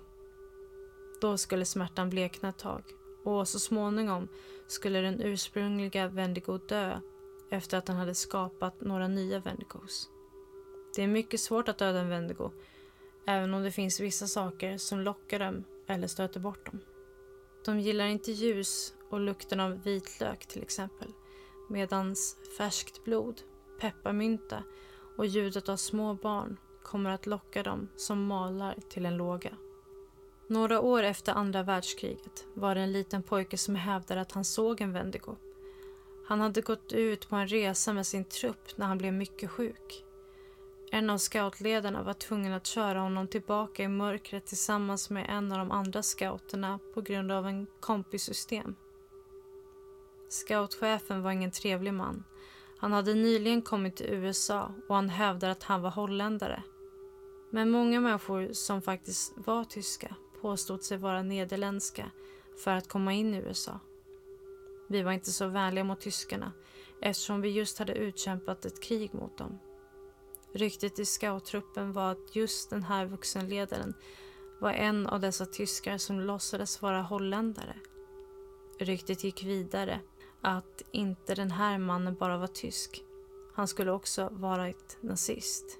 [1.21, 2.83] Då skulle smärtan blekna ett tag
[3.23, 4.27] och så småningom
[4.67, 6.99] skulle den ursprungliga Vendigo dö
[7.49, 10.09] efter att han hade skapat några nya Vendigos.
[10.95, 12.51] Det är mycket svårt att döda en Vendigo
[13.25, 16.79] även om det finns vissa saker som lockar dem eller stöter bort dem.
[17.65, 21.13] De gillar inte ljus och lukten av vitlök till exempel
[21.69, 23.41] medans färskt blod,
[23.79, 24.63] pepparmynta
[25.17, 29.57] och ljudet av små barn kommer att locka dem som malar till en låga.
[30.47, 34.81] Några år efter andra världskriget var det en liten pojke som hävdade att han såg
[34.81, 35.35] en Vendigo.
[36.27, 40.05] Han hade gått ut på en resa med sin trupp när han blev mycket sjuk.
[40.93, 45.57] En av scoutledarna var tvungen att köra honom tillbaka i mörkret tillsammans med en av
[45.57, 48.75] de andra scouterna på grund av en kompissystem.
[50.29, 52.23] Scoutchefen var ingen trevlig man.
[52.77, 56.63] Han hade nyligen kommit till USA och han hävdade att han var holländare.
[57.51, 62.11] Men många människor som faktiskt var tyska påstod sig vara nederländska
[62.63, 63.79] för att komma in i USA.
[64.89, 66.51] Vi var inte så vänliga mot tyskarna
[67.01, 69.59] eftersom vi just hade utkämpat ett krig mot dem.
[70.53, 73.93] Ryktet i scouttruppen var att just den här vuxenledaren
[74.59, 77.75] var en av dessa tyskar som låtsades vara holländare.
[78.79, 79.99] Ryktet gick vidare
[80.41, 83.03] att inte den här mannen bara var tysk.
[83.53, 85.77] Han skulle också varit nazist.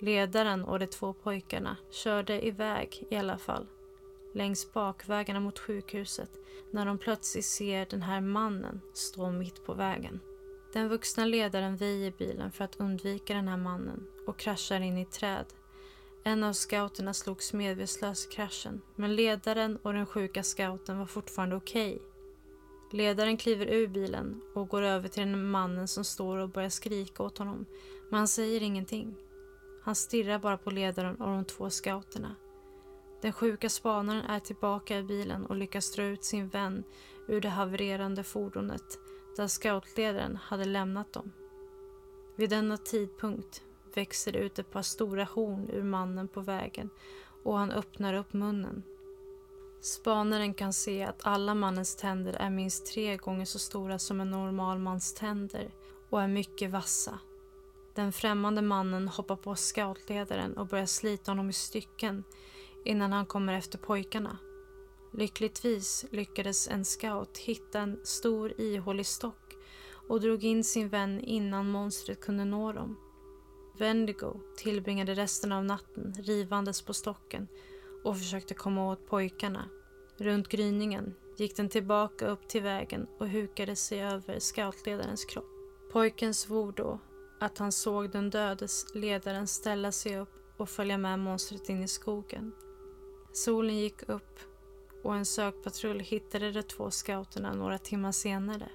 [0.00, 3.66] Ledaren och de två pojkarna körde iväg i alla fall
[4.34, 6.30] längs bakvägarna mot sjukhuset
[6.70, 10.20] när de plötsligt ser den här mannen stå mitt på vägen.
[10.74, 15.02] Den vuxna ledaren väjer bilen för att undvika den här mannen och kraschar in i
[15.02, 15.46] ett träd.
[16.24, 21.56] En av scouterna slogs medvetslös i kraschen men ledaren och den sjuka scouten var fortfarande
[21.56, 21.94] okej.
[21.94, 22.06] Okay.
[22.92, 27.22] Ledaren kliver ur bilen och går över till den mannen som står och börjar skrika
[27.22, 27.66] åt honom
[28.10, 29.14] men han säger ingenting.
[29.82, 32.36] Han stirrar bara på ledaren och de två scouterna.
[33.22, 36.84] Den sjuka spanaren är tillbaka i bilen och lyckas dra ut sin vän
[37.28, 38.98] ur det havererande fordonet
[39.36, 41.32] där scoutledaren hade lämnat dem.
[42.36, 43.62] Vid denna tidpunkt
[43.94, 46.90] växer det ut ett par stora horn ur mannen på vägen
[47.44, 48.82] och han öppnar upp munnen.
[49.80, 54.30] Spanaren kan se att alla mannens tänder är minst tre gånger så stora som en
[54.30, 55.70] normal mans tänder
[56.10, 57.18] och är mycket vassa.
[57.94, 62.24] Den främmande mannen hoppar på scoutledaren och börjar slita honom i stycken
[62.84, 64.38] innan han kommer efter pojkarna.
[65.16, 69.54] Lyckligtvis lyckades en scout hitta en stor ihålig stock
[70.08, 72.96] och drog in sin vän innan monstret kunde nå dem.
[73.78, 77.48] Vendigo tillbringade resten av natten rivandes på stocken
[78.04, 79.68] och försökte komma åt pojkarna.
[80.16, 85.50] Runt gryningen gick den tillbaka upp till vägen och hukade sig över scoutledarens kropp.
[85.92, 86.98] Pojken svor då
[87.40, 91.88] att han såg den dödes ledaren ställa sig upp och följa med monstret in i
[91.88, 92.52] skogen.
[93.32, 94.40] Solen gick upp
[95.04, 98.68] och en sökpatrull hittade de två scouterna några timmar senare.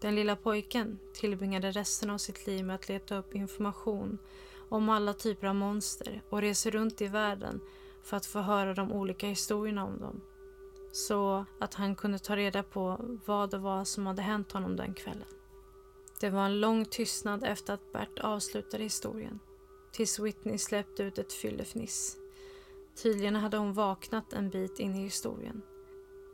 [0.00, 4.18] Den lilla pojken tillbringade resten av sitt liv med att leta upp information
[4.68, 7.60] om alla typer av monster och reser runt i världen
[8.02, 10.20] för att få höra de olika historierna om dem.
[10.92, 14.94] Så att han kunde ta reda på vad det var som hade hänt honom den
[14.94, 15.28] kvällen.
[16.20, 19.38] Det var en lång tystnad efter att Bert avslutade historien.
[19.92, 22.16] Tills Whitney släppte ut ett fyllefniss.
[23.02, 25.62] Tydligen hade hon vaknat en bit in i historien.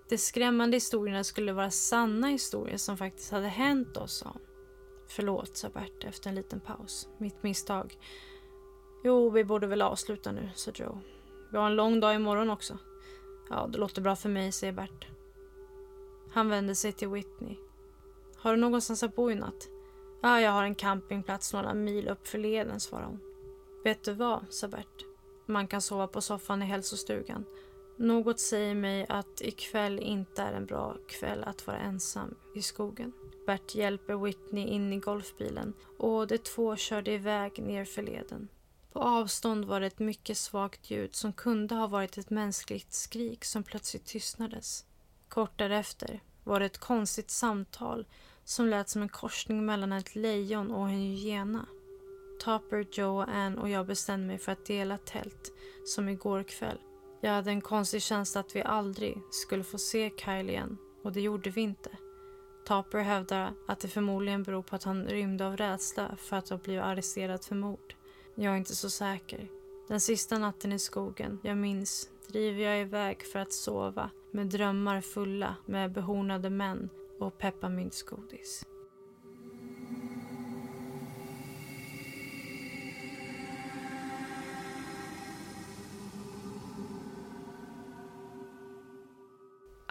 [0.09, 4.43] De skrämmande historierna skulle vara sanna historier som faktiskt hade hänt oss, sa hon.
[5.07, 7.09] Förlåt, sa Bert efter en liten paus.
[7.19, 7.99] Mitt misstag.
[9.05, 10.99] Jo, vi borde väl avsluta nu, sa Joe.
[11.53, 12.79] Vi har en lång dag imorgon också.
[13.51, 15.07] Ja, det låter bra för mig, säger Bert.
[16.33, 17.57] Han vände sig till Whitney.
[18.37, 19.69] Har du någonstans att bo i natt?
[20.23, 23.21] Ja, jag har en campingplats några mil upp för leden, svarade hon.
[23.85, 25.12] Vet du vad, sa Bert.
[25.53, 27.45] Man kan sova på soffan i hälsostugan.
[27.97, 33.13] Något säger mig att ikväll inte är en bra kväll att vara ensam i skogen.
[33.47, 38.49] Bert hjälper Whitney in i golfbilen och de två körde iväg nerför leden.
[38.93, 43.45] På avstånd var det ett mycket svagt ljud som kunde ha varit ett mänskligt skrik
[43.45, 44.85] som plötsligt tystnades.
[45.29, 48.07] Kort därefter var det ett konstigt samtal
[48.45, 51.67] som lät som en korsning mellan ett lejon och en hyena.
[52.45, 55.53] Topper, Joe och Ann och jag bestämde mig för att dela tält,
[55.85, 56.79] som igår kväll.
[57.21, 61.21] Jag hade en konstig känsla att vi aldrig skulle få se Kyle igen och det
[61.21, 61.91] gjorde vi inte.
[62.65, 66.57] Topper hävdar att det förmodligen beror på att han rymde av rädsla för att ha
[66.57, 67.95] blivit arresterad för mord.
[68.35, 69.49] Jag är inte så säker.
[69.89, 75.01] Den sista natten i skogen jag minns driver jag iväg för att sova med drömmar
[75.01, 76.89] fulla med behornade män
[77.19, 78.67] och pepparmyntsgodis.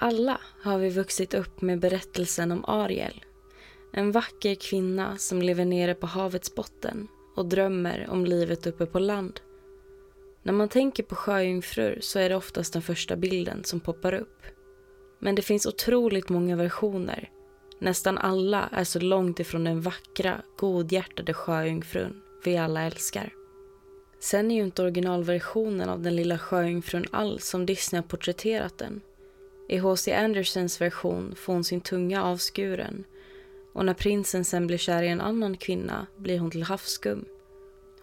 [0.03, 3.23] Alla har vi vuxit upp med berättelsen om Ariel.
[3.93, 8.99] En vacker kvinna som lever nere på havets botten och drömmer om livet uppe på
[8.99, 9.39] land.
[10.43, 14.43] När man tänker på sjöjungfrur så är det oftast den första bilden som poppar upp.
[15.19, 17.29] Men det finns otroligt många versioner.
[17.79, 23.33] Nästan alla är så långt ifrån den vackra, godhjärtade sjöjungfrun vi alla älskar.
[24.19, 29.01] Sen är ju inte originalversionen av den lilla sjöjungfrun alls som Disney har porträtterat den.
[29.71, 30.13] I H.C.
[30.13, 33.03] Andersens version får hon sin tunga avskuren
[33.73, 37.25] och när prinsen sen blir kär i en annan kvinna blir hon till havsskum.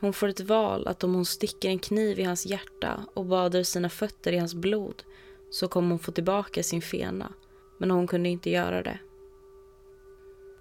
[0.01, 3.62] Hon får ett val att om hon sticker en kniv i hans hjärta och badar
[3.62, 5.03] sina fötter i hans blod
[5.51, 7.33] så kommer hon få tillbaka sin fena,
[7.79, 8.99] men hon kunde inte göra det.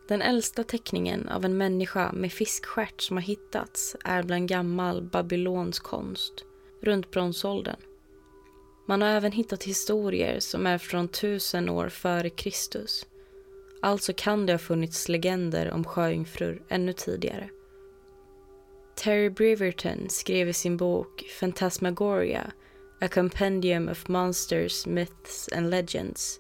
[0.08, 5.84] Den äldsta teckningen av en människa med fiskstjärt som har hittats är bland gammal babylonsk
[5.84, 6.34] konst,
[6.82, 7.87] runt bronsåldern.
[8.88, 13.06] Man har även hittat historier som är från tusen år före Kristus.
[13.82, 17.50] Alltså kan det ha funnits legender om sjöjungfrur ännu tidigare.
[18.96, 22.52] Terry Breverton skrev i sin bok Phantasmagoria,
[23.02, 26.40] A Compendium of Monsters, Myths and Legends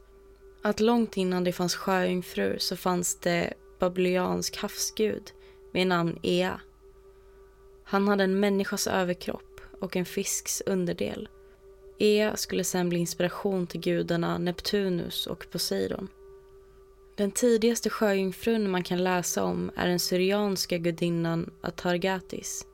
[0.61, 5.31] att långt innan det fanns sjöjungfrur så fanns det babylonisk havsgud
[5.73, 6.61] med namn Ea.
[7.83, 11.29] Han hade en människas överkropp och en fisks underdel.
[11.99, 16.07] Ea skulle sen bli inspiration till gudarna Neptunus och Poseidon.
[17.17, 22.65] Den tidigaste sjöjungfrun man kan läsa om är den syrianska gudinnan Atargatis.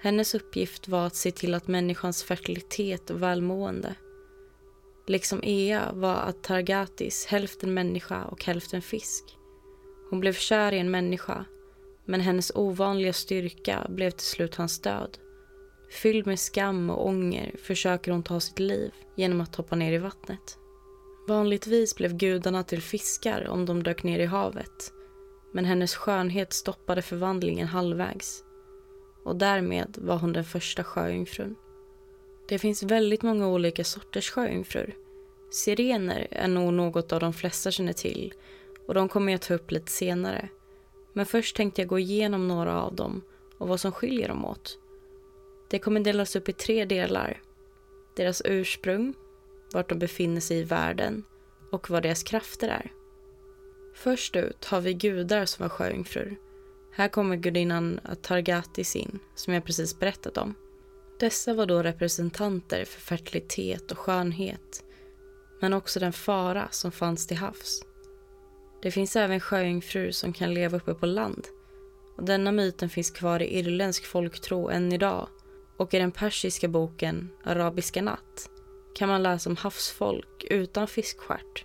[0.00, 3.94] Hennes uppgift var att se till att människans fertilitet och välmående.
[5.06, 9.24] Liksom Ea var Atargatis hälften människa och hälften fisk.
[10.10, 11.44] Hon blev kär i en människa,
[12.04, 15.18] men hennes ovanliga styrka blev till slut hans död.
[15.92, 19.98] Fylld med skam och ånger försöker hon ta sitt liv genom att hoppa ner i
[19.98, 20.58] vattnet.
[21.28, 24.92] Vanligtvis blev gudarna till fiskar om de dök ner i havet.
[25.52, 28.44] Men hennes skönhet stoppade förvandlingen halvvägs.
[29.24, 31.54] Och därmed var hon den första sjöjungfrun.
[32.48, 34.94] Det finns väldigt många olika sorters sjöjungfrur.
[35.50, 38.34] Sirener är nog något av de flesta känner till
[38.86, 40.48] och de kommer jag ta upp lite senare.
[41.12, 43.22] Men först tänkte jag gå igenom några av dem
[43.58, 44.78] och vad som skiljer dem åt.
[45.72, 47.40] Det kommer delas upp i tre delar.
[48.16, 49.14] Deras ursprung,
[49.72, 51.24] vart de befinner sig i världen
[51.70, 52.92] och vad deras krafter är.
[53.94, 56.36] Först ut har vi gudar som var sjöjungfrur.
[56.92, 60.54] Här kommer gudinnan Targatis in, som jag precis berättat om.
[61.18, 64.84] Dessa var då representanter för fertilitet och skönhet,
[65.60, 67.84] men också den fara som fanns till havs.
[68.82, 71.46] Det finns även sjöjungfrur som kan leva uppe på land.
[72.16, 75.28] Och denna myten finns kvar i irländsk folktro än idag
[75.76, 78.50] och i den persiska boken Arabiska natt
[78.94, 81.64] kan man läsa om havsfolk utan fiskstjärt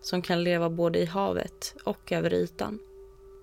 [0.00, 2.78] som kan leva både i havet och över ytan.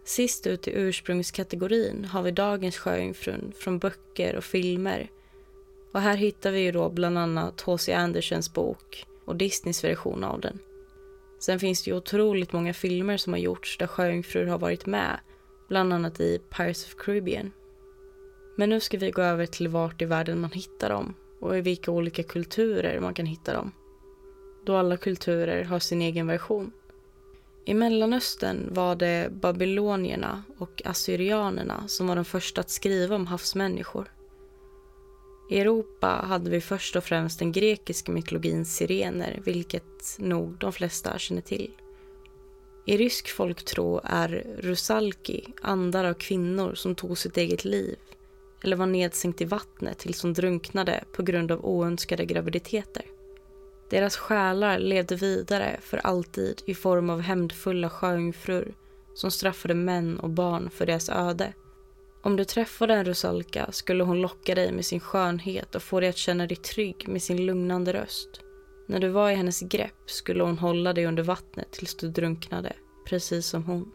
[0.06, 5.10] Sist ut i ursprungskategorin har vi dagens sjöjungfrun från böcker och filmer.
[5.94, 7.94] Och här hittar vi ju då bland annat H.C.
[7.94, 10.60] Andersens bok och Disneys version av den.
[11.40, 15.20] Sen finns det ju otroligt många filmer som har gjorts där sjöjungfrur har varit med,
[15.68, 17.52] bland annat i Pirates of Caribbean.
[18.56, 21.62] Men nu ska vi gå över till vart i världen man hittar dem och i
[21.62, 23.72] vilka olika kulturer man kan hitta dem.
[24.66, 26.72] Då alla kulturer har sin egen version.
[27.66, 34.12] I Mellanöstern var det babylonierna och assyrianerna som var de första att skriva om havsmänniskor.
[35.50, 41.18] I Europa hade vi först och främst den grekiska mytologins sirener, vilket nog de flesta
[41.18, 41.72] känner till.
[42.86, 47.96] I rysk folktro är rusalki andar av kvinnor som tog sitt eget liv
[48.64, 53.06] eller var nedsänkt i vattnet tills hon drunknade på grund av oönskade graviditeter.
[53.90, 58.74] Deras själar levde vidare för alltid i form av hämndfulla sjöjungfrur
[59.14, 61.54] som straffade män och barn för deras öde.
[62.24, 66.10] Om du träffade en rusalka skulle hon locka dig med sin skönhet och få dig
[66.10, 68.30] att känna dig trygg med sin lugnande röst.
[68.88, 72.74] När du var i hennes grepp skulle hon hålla dig under vattnet tills du drunknade,
[73.06, 73.92] precis som hon.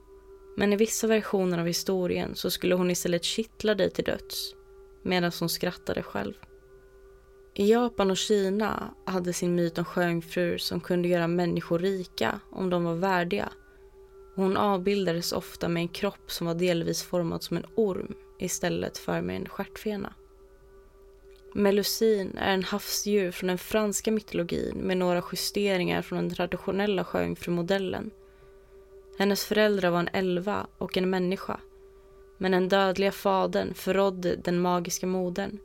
[0.56, 4.55] Men i vissa versioner av historien så skulle hon istället kittla dig till döds
[5.06, 6.34] medan hon skrattade själv.
[7.54, 12.70] I Japan och Kina hade sin myt om sjöjungfrur som kunde göra människor rika om
[12.70, 13.48] de var värdiga.
[14.34, 19.20] Hon avbildades ofta med en kropp som var delvis formad som en orm istället för
[19.20, 20.14] med en stjärtfena.
[21.54, 28.10] Melusin är en havsdjur från den franska mytologin med några justeringar från den traditionella sjöjungfrumodellen.
[29.18, 31.60] Hennes föräldrar var en elva och en människa.
[32.38, 35.58] Men den dödliga fadern förrådde den magiska modern.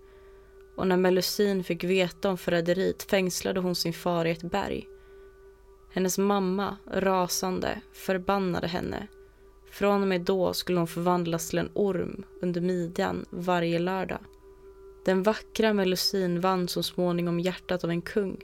[0.75, 4.87] Och när Melusin fick veta om förräderiet fängslade hon sin far i ett berg.
[5.93, 9.07] Hennes mamma, rasande, förbannade henne.
[9.71, 14.19] Från och med då skulle hon förvandlas till en orm under midjan varje lördag.
[15.05, 18.43] Den vackra Melusin vann så småningom hjärtat av en kung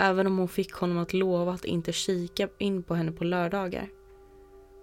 [0.00, 3.88] även om hon fick honom att lova att inte kika in på henne på lördagar.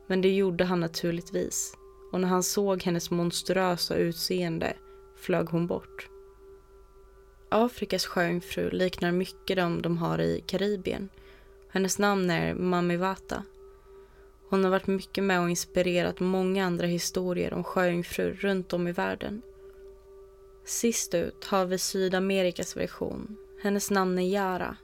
[0.08, 1.74] Men det gjorde han naturligtvis
[2.18, 4.74] och när han såg hennes monstruösa utseende
[5.16, 6.10] flög hon bort.
[7.50, 11.10] Afrikas sjöjungfru liknar mycket dem de har i Karibien.
[11.70, 13.44] Hennes namn är Mamivata.
[14.50, 18.92] Hon har varit mycket med och inspirerat många andra historier om sjöjungfrur runt om i
[18.92, 19.42] världen.
[20.66, 23.38] Sist ut har vi Sydamerikas version.
[23.62, 24.78] Hennes namn är Yara.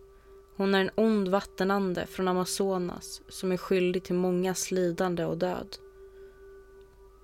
[0.55, 5.77] Hon är en ond vattenande från Amazonas som är skyldig till mångas lidande och död.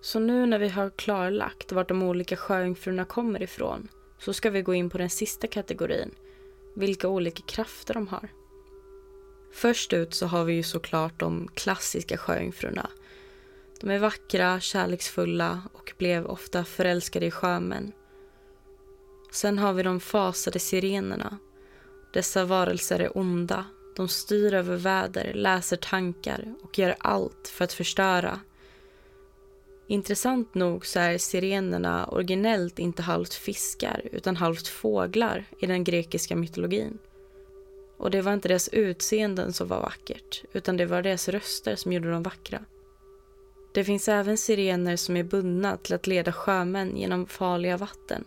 [0.02, 3.88] Så nu när vi har klarlagt vart de olika sjöjungfrurna kommer ifrån
[4.20, 6.12] så ska vi gå in på den sista kategorin,
[6.76, 8.30] vilka olika krafter de har.
[9.54, 12.90] Först ut så har vi ju såklart de klassiska sjöjungfrurna.
[13.82, 17.92] De är vackra, kärleksfulla och blev ofta förälskade i sjömän.
[19.32, 21.38] Sen har vi de fasade sirenerna.
[22.14, 23.66] Dessa varelser är onda.
[23.96, 28.40] De styr över väder, läser tankar och gör allt för att förstöra.
[29.92, 36.36] Intressant nog så är sirenerna originellt inte halvt fiskar utan halvt fåglar i den grekiska
[36.36, 36.98] mytologin.
[37.98, 41.94] Och det var inte deras utseenden som var vackert utan det var deras röster som
[41.94, 42.66] gjorde dem vackra.
[43.74, 48.24] Det finns även sirener som är bundna till att leda sjömän genom farliga vatten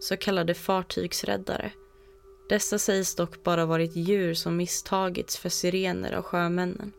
[0.00, 1.72] så kallade fartygsräddare.
[2.48, 6.92] Dessa sägs dock bara varit djur som misstagits för sirener av sjömännen.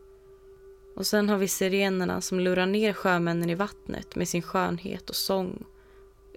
[0.96, 5.16] Och sen har vi sirenerna som lurar ner sjömännen i vattnet med sin skönhet och
[5.16, 5.64] sång.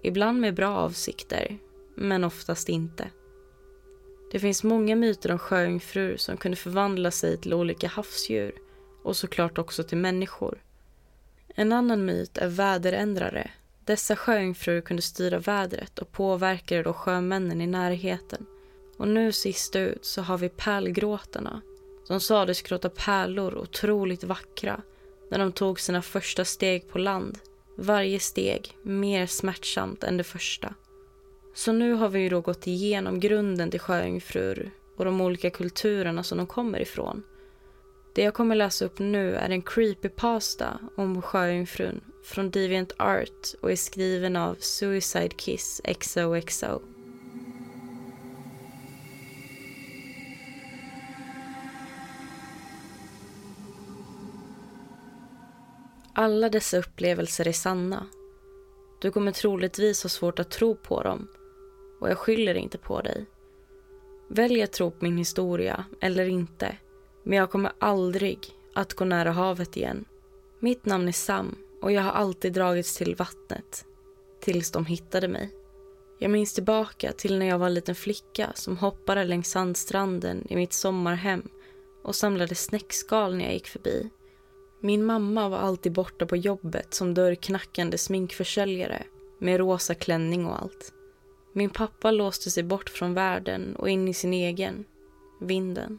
[0.02, 1.58] Ibland med bra avsikter,
[1.94, 3.10] men oftast inte.
[4.32, 8.54] Det finns många myter om sjöjungfrur som kunde förvandla sig till olika havsdjur
[9.02, 10.62] och såklart också till människor.
[11.48, 13.50] En annan myt är väderändrare
[13.86, 18.46] dessa sjöjungfrur kunde styra vädret och påverkade då sjömännen i närheten.
[18.98, 21.60] Och nu sist ut så har vi pärlgråtarna.
[22.08, 24.82] De sades gråta pärlor otroligt vackra
[25.30, 27.38] när de tog sina första steg på land.
[27.76, 30.74] Varje steg mer smärtsamt än det första.
[31.54, 36.22] Så nu har vi ju då gått igenom grunden till sjöjungfrur och de olika kulturerna
[36.22, 37.22] som de kommer ifrån.
[38.14, 43.72] Det jag kommer läsa upp nu är en creepypasta om sjöjungfrun från Deviant Art och
[43.72, 46.95] är skriven av Suicide Kiss XOXO.
[56.18, 58.06] Alla dessa upplevelser är sanna.
[59.00, 61.28] Du kommer troligtvis ha svårt att tro på dem
[62.00, 63.26] och jag skyller inte på dig.
[64.28, 66.76] Välj att tro på min historia eller inte
[67.22, 68.38] men jag kommer aldrig
[68.74, 70.04] att gå nära havet igen.
[70.60, 73.84] Mitt namn är Sam och jag har alltid dragits till vattnet.
[74.40, 75.50] Tills de hittade mig.
[76.18, 80.56] Jag minns tillbaka till när jag var en liten flicka som hoppade längs sandstranden i
[80.56, 81.48] mitt sommarhem
[82.02, 84.10] och samlade snäckskal när jag gick förbi.
[84.86, 89.02] Min mamma var alltid borta på jobbet som dörrknackande sminkförsäljare
[89.38, 90.92] med rosa klänning och allt.
[91.52, 94.84] Min pappa låste sig bort från världen och in i sin egen,
[95.40, 95.98] vinden.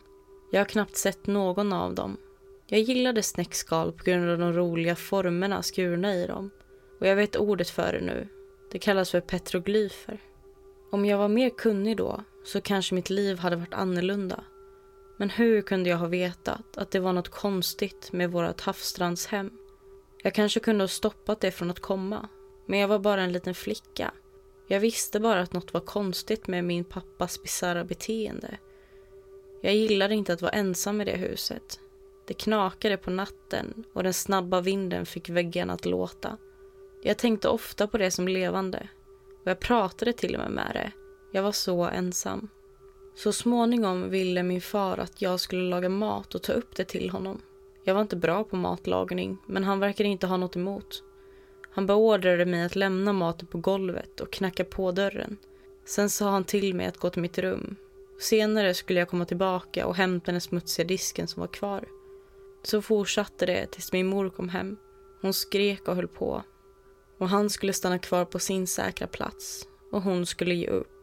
[0.51, 2.17] Jag har knappt sett någon av dem.
[2.67, 6.49] Jag gillade snäckskal på grund av de roliga formerna skurna i dem.
[6.99, 8.27] Och jag vet ordet för det nu.
[8.71, 10.19] Det kallas för petroglyfer.
[10.91, 14.43] Om jag var mer kunnig då så kanske mitt liv hade varit annorlunda.
[15.17, 19.51] Men hur kunde jag ha vetat att det var något konstigt med vårt havsstrandshem?
[20.23, 22.29] Jag kanske kunde ha stoppat det från att komma.
[22.65, 24.11] Men jag var bara en liten flicka.
[24.67, 28.57] Jag visste bara att något var konstigt med min pappas bisarra beteende.
[29.61, 31.79] Jag gillade inte att vara ensam i det huset.
[32.27, 36.37] Det knakade på natten och den snabba vinden fick väggarna att låta.
[37.03, 38.89] Jag tänkte ofta på det som levande
[39.43, 40.91] och jag pratade till och med med det.
[41.31, 42.49] Jag var så ensam.
[43.17, 47.09] Så småningom ville min far att jag skulle laga mat och ta upp det till
[47.09, 47.41] honom.
[47.83, 51.03] Jag var inte bra på matlagning, men han verkade inte ha något emot.
[51.71, 55.37] Han beordrade mig att lämna maten på golvet och knacka på dörren.
[55.85, 57.75] Sen sa han till mig att gå till mitt rum.
[58.19, 61.85] Senare skulle jag komma tillbaka och hämta den smutsiga disken som var kvar.
[62.63, 64.77] Så fortsatte det tills min mor kom hem.
[65.21, 66.43] Hon skrek och höll på.
[67.17, 69.67] Och han skulle stanna kvar på sin säkra plats.
[69.91, 70.96] Och hon skulle ge upp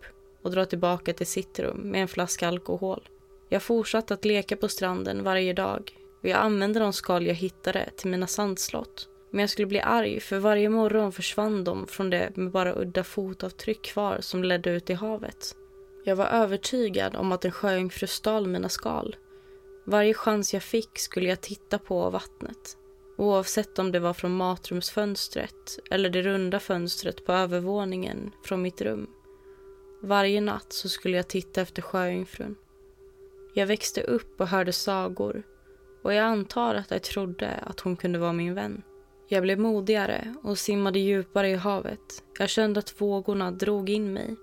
[0.45, 3.09] och dra tillbaka till sitt rum med en flaska alkohol.
[3.49, 7.91] Jag fortsatte att leka på stranden varje dag och jag använde de skal jag hittade
[7.97, 9.09] till mina sandslott.
[9.31, 13.05] Men jag skulle bli arg för varje morgon försvann de från det med bara udda
[13.05, 15.57] fotavtryck kvar som ledde ut i havet.
[16.05, 19.17] Jag var övertygad om att en sjöjungfru stal mina skal.
[19.85, 22.77] Varje chans jag fick skulle jag titta på vattnet.
[23.17, 29.07] Oavsett om det var från matrumsfönstret eller det runda fönstret på övervåningen från mitt rum.
[30.05, 32.57] Varje natt så skulle jag titta efter sjöjungfrun.
[33.55, 35.43] Jag växte upp och hörde sagor
[36.03, 38.83] och jag antar att jag trodde att hon kunde vara min vän.
[39.29, 42.23] Jag blev modigare och simmade djupare i havet.
[42.39, 44.37] Jag kände att vågorna drog in mig.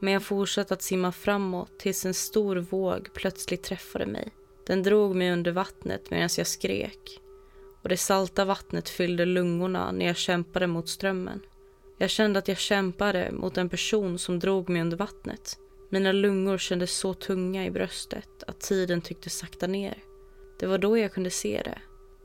[0.00, 4.32] Men jag fortsatte att simma framåt tills en stor våg plötsligt träffade mig.
[4.66, 7.20] Den drog mig under vattnet medan jag skrek.
[7.82, 11.40] Och det salta vattnet fyllde lungorna när jag kämpade mot strömmen.
[11.98, 15.58] Jag kände att jag kämpade mot en person som drog mig under vattnet.
[15.90, 19.98] Mina lungor kändes så tunga i bröstet att tiden tycktes sakta ner.
[20.60, 21.78] Det var då jag kunde se det.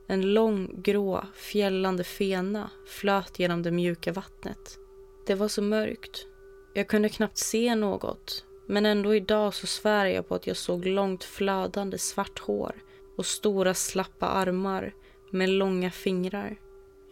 [0.08, 4.78] En lång, grå, fjällande fena flöt genom det mjuka vattnet.
[5.26, 6.26] Det var så mörkt.
[6.74, 10.86] Jag kunde knappt se något, men ändå idag så svär jag på att jag såg
[10.86, 12.74] långt flödande svart hår
[13.16, 14.94] och stora slappa armar
[15.30, 16.56] med långa fingrar.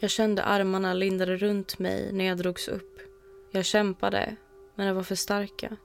[0.03, 3.01] Jag kände armarna lindade runt mig när jag drogs upp.
[3.51, 4.37] Jag kämpade,
[4.75, 5.77] men de var för starka.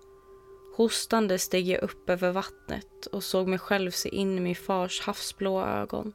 [0.76, 5.01] Hostande steg jag upp över vattnet och såg mig själv se in i min fars
[5.01, 6.13] havsblåa ögon.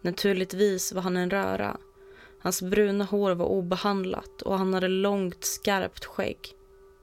[0.00, 1.76] Naturligtvis var han en röra.
[2.38, 6.38] Hans bruna hår var obehandlat och han hade långt skarpt skägg.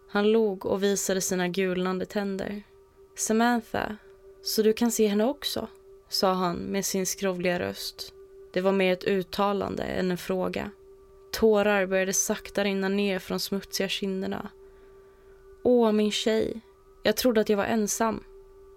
[0.09, 2.63] Han log och visade sina gulnande tänder.
[3.15, 3.97] Samantha,
[4.43, 5.67] så du kan se henne också?
[6.09, 8.13] sa han med sin skrovliga röst.
[8.53, 10.71] Det var mer ett uttalande än en fråga.
[11.31, 14.49] Tårar började sakta rinna ner från smutsiga kinderna.
[15.63, 16.61] Åh, min tjej.
[17.03, 18.23] Jag trodde att jag var ensam.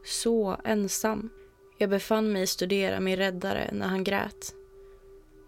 [0.04, 1.30] Så ensam.
[1.78, 4.54] Jag befann mig i studera min räddare när han grät.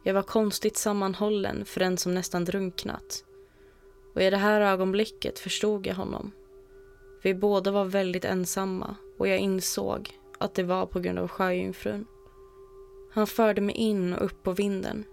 [0.02, 3.24] Jag var konstigt sammanhållen för den som nästan drunknat.
[4.14, 6.32] Och i det här ögonblicket förstod jag honom.
[7.22, 12.06] Vi båda var väldigt ensamma och jag insåg att det var på grund av sjöjungfrun.
[13.14, 15.04] Han förde mig in och upp på vinden.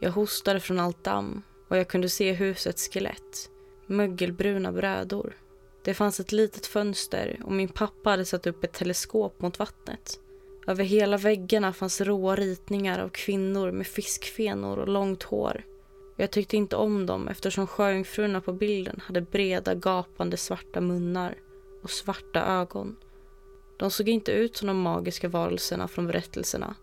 [0.00, 3.50] Jag hostade från allt damm och jag kunde se husets skelett.
[3.86, 5.36] Mögelbruna brädor.
[5.84, 10.20] Det fanns ett litet fönster och min pappa hade satt upp ett teleskop mot vattnet.
[10.66, 15.64] Över hela väggarna fanns råa ritningar av kvinnor med fiskfenor och långt hår.
[16.16, 21.34] Jag tyckte inte om dem eftersom sjöjungfrurna på bilden hade breda gapande svarta munnar
[21.82, 22.96] och svarta ögon.
[23.78, 26.76] De såg inte ut som de magiska varelserna från berättelserna.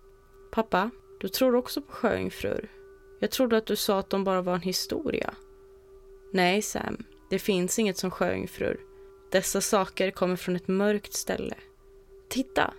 [0.55, 0.89] Pappa,
[1.19, 2.71] du tror också på sjöjungfrur?
[3.19, 5.35] Jag trodde att du sa att de bara var en historia.
[6.31, 7.03] Nej, Sam.
[7.29, 8.79] Det finns inget som sjöjungfrur.
[9.31, 11.55] Dessa saker kommer från ett mörkt ställe.
[12.29, 12.73] Titta!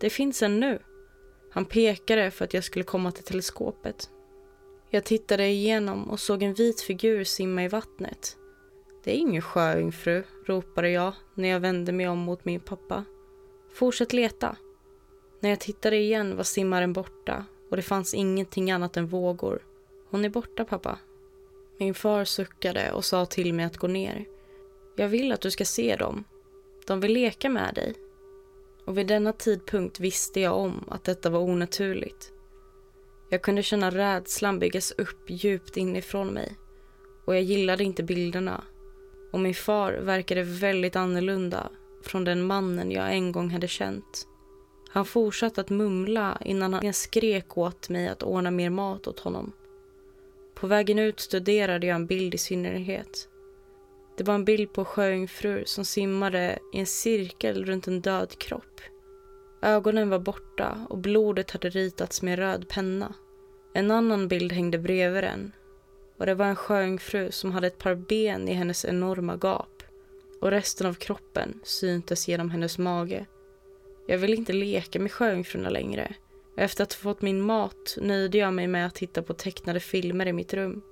[0.00, 0.78] Det finns en nu.
[1.50, 4.10] Han pekade för att jag skulle komma till teleskopet.
[4.90, 8.36] Jag tittade igenom och såg en vit figur simma i vattnet.
[9.04, 13.04] Det är ingen sjöjungfru, ropade jag när jag vände mig om mot min pappa.
[13.72, 14.56] Fortsätt leta.
[15.40, 19.62] När jag tittade igen var simmaren borta och det fanns ingenting annat än vågor.
[20.10, 20.98] Hon är borta, pappa.
[21.78, 24.24] Min far suckade och sa till mig att gå ner.
[24.96, 26.24] Jag vill att du ska se dem.
[26.86, 27.94] De vill leka med dig.
[28.84, 32.32] Och vid denna tidpunkt visste jag om att detta var onaturligt.
[33.30, 36.56] Jag kunde känna rädslan byggas upp djupt inifrån mig.
[37.24, 38.64] Och jag gillade inte bilderna.
[39.32, 41.70] Och min far verkade väldigt annorlunda
[42.02, 44.26] från den mannen jag en gång hade känt.
[44.92, 49.52] Han fortsatte att mumla innan han skrek åt mig att ordna mer mat åt honom.
[50.54, 53.28] På vägen ut studerade jag en bild i synnerhet.
[54.16, 58.80] Det var en bild på sjöjungfrur som simmade i en cirkel runt en död kropp.
[59.62, 63.14] Ögonen var borta och blodet hade ritats med röd penna.
[63.74, 65.52] En annan bild hängde bredvid den
[66.18, 69.82] och det var en sjöjungfru som hade ett par ben i hennes enorma gap
[70.40, 73.26] och resten av kroppen syntes genom hennes mage.
[74.10, 76.14] Jag ville inte leka med sjöjungfrurna längre.
[76.56, 80.26] Efter att ha fått min mat nöjde jag mig med att titta på tecknade filmer
[80.26, 80.82] i mitt rum.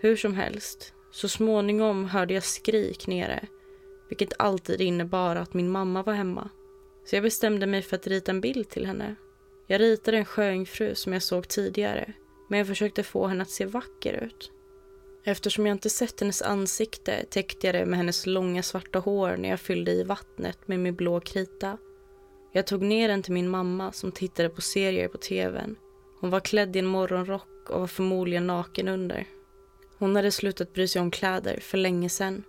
[0.00, 3.48] Hur som helst, så småningom hörde jag skrik nere,
[4.08, 6.50] vilket alltid innebar att min mamma var hemma.
[7.04, 9.14] Så jag bestämde mig för att rita en bild till henne.
[9.66, 12.12] Jag ritade en sjöjungfru som jag såg tidigare,
[12.48, 14.52] men jag försökte få henne att se vacker ut.
[15.24, 19.48] Eftersom jag inte sett hennes ansikte täckte jag det med hennes långa svarta hår när
[19.48, 21.78] jag fyllde i vattnet med min blå krita.
[22.54, 25.76] Jag tog ner den till min mamma som tittade på serier på tvn.
[26.20, 29.26] Hon var klädd i en morgonrock och var förmodligen naken under.
[29.98, 32.44] Hon hade slutat bry sig om kläder för länge sedan.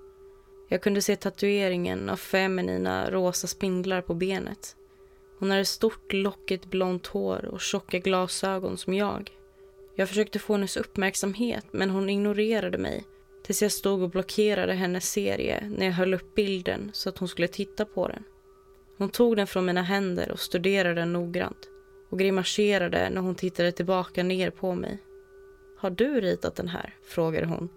[0.69, 4.75] Jag kunde se tatueringen av feminina rosa spindlar på benet.
[5.39, 9.31] Hon hade stort lockigt blont hår och tjocka glasögon som jag.
[9.95, 13.03] Jag försökte få hennes uppmärksamhet men hon ignorerade mig
[13.43, 17.27] tills jag stod och blockerade hennes serie när jag höll upp bilden så att hon
[17.27, 18.23] skulle titta på den.
[18.97, 21.69] Hon tog den från mina händer och studerade den noggrant
[22.09, 24.97] och grimaserade när hon tittade tillbaka ner på mig.
[25.77, 26.95] Har du ritat den här?
[27.03, 27.69] frågade hon.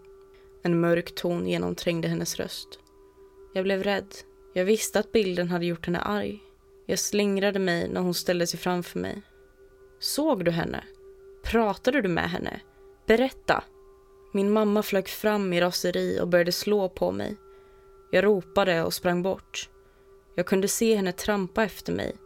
[0.62, 2.78] En mörk ton genomträngde hennes röst.
[3.54, 4.14] Jag blev rädd.
[4.54, 6.42] Jag visste att bilden hade gjort henne arg.
[6.86, 9.22] Jag slingrade mig när hon ställde sig framför mig.
[9.98, 10.84] Såg du henne?
[11.44, 12.60] Pratade du med henne?
[13.06, 13.64] Berätta!
[14.32, 17.36] Min mamma flög fram i raseri och började slå på mig.
[18.10, 19.70] Jag ropade och sprang bort.
[20.38, 22.16] Jag kunde se henne trampa efter mig,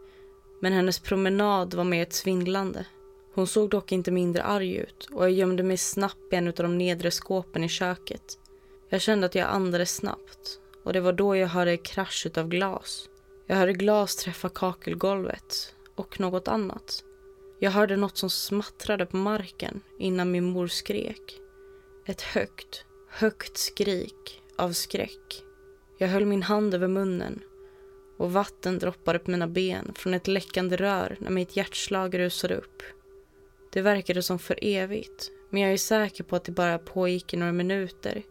[0.59, 2.85] men hennes promenad var mer ett svindlande.
[3.33, 6.53] Hon såg dock inte mindre arg ut och jag gömde mig snabbt i en av
[6.53, 8.37] de nedre skåpen i köket.
[8.89, 13.09] Jag kände att jag andades snabbt och det var då jag hörde krasch av glas.
[13.47, 17.03] Jag hörde glas träffa kakelgolvet och något annat.
[17.59, 21.39] Jag hörde något som smattrade på marken innan min mor skrek.
[22.05, 25.43] Ett högt, högt skrik av skräck.
[25.97, 27.41] Jag höll min hand över munnen
[28.21, 32.83] och vatten droppade på mina ben från ett läckande rör när mitt hjärtslag rusade upp.
[33.73, 37.37] Det verkade som för evigt, men jag är säker på att det bara pågick i
[37.37, 38.23] några minuter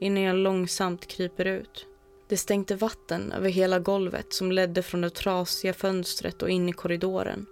[0.00, 1.86] innan jag långsamt kryper ut.
[2.28, 6.72] Det stänkte vatten över hela golvet som ledde från det trasiga fönstret och in i
[6.72, 7.46] korridoren.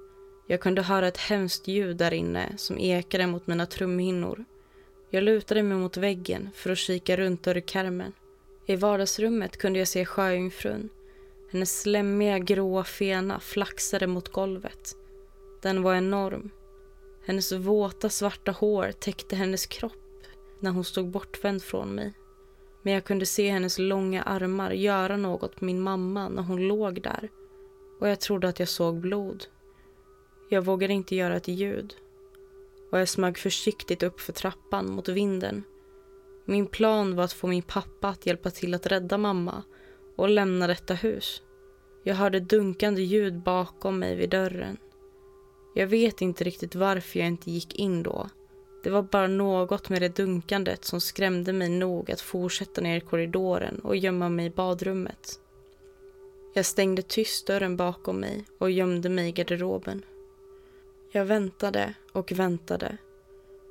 [0.46, 4.44] Jag kunde höra ett hemskt ljud där inne som ekade mot mina trumhinnor.
[5.10, 8.12] Jag lutade mig mot väggen för att kika runt dörrkarmen.
[8.66, 10.90] I vardagsrummet kunde jag se sjöjungfrun.
[11.54, 14.96] Hennes slemmiga gråa fena flaxade mot golvet.
[15.62, 16.50] Den var enorm.
[17.26, 20.22] Hennes våta svarta hår täckte hennes kropp
[20.60, 22.12] när hon stod bortvänd från mig.
[22.82, 27.02] Men jag kunde se hennes långa armar göra något på min mamma när hon låg
[27.02, 27.30] där.
[28.00, 29.44] Och jag trodde att jag såg blod.
[30.48, 31.94] Jag vågade inte göra ett ljud.
[32.90, 35.62] Och jag smög försiktigt upp för trappan mot vinden.
[36.44, 39.62] Min plan var att få min pappa att hjälpa till att rädda mamma
[40.16, 41.42] och lämna detta hus.
[42.04, 44.76] Jag hörde dunkande ljud bakom mig vid dörren.
[45.74, 48.28] Jag vet inte riktigt varför jag inte gick in då.
[48.82, 53.00] Det var bara något med det dunkandet som skrämde mig nog att fortsätta ner i
[53.00, 55.40] korridoren och gömma mig i badrummet.
[56.54, 60.02] Jag stängde tyst dörren bakom mig och gömde mig i garderoben.
[61.12, 62.96] Jag väntade och väntade.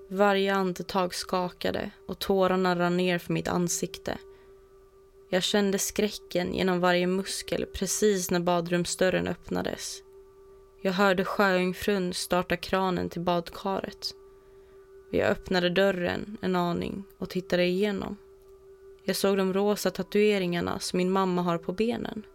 [0.09, 4.17] Varje andetag skakade och tårarna rann ner för mitt ansikte.
[5.33, 10.03] Jag kände skräcken genom varje muskel precis när badrumsdörren öppnades.
[10.81, 14.13] Jag hörde sjöjungfrun starta kranen till badkaret.
[15.11, 18.17] Jag öppnade dörren en aning och tittade igenom.
[19.03, 22.25] Jag såg de rosa tatueringarna som min mamma har på benen.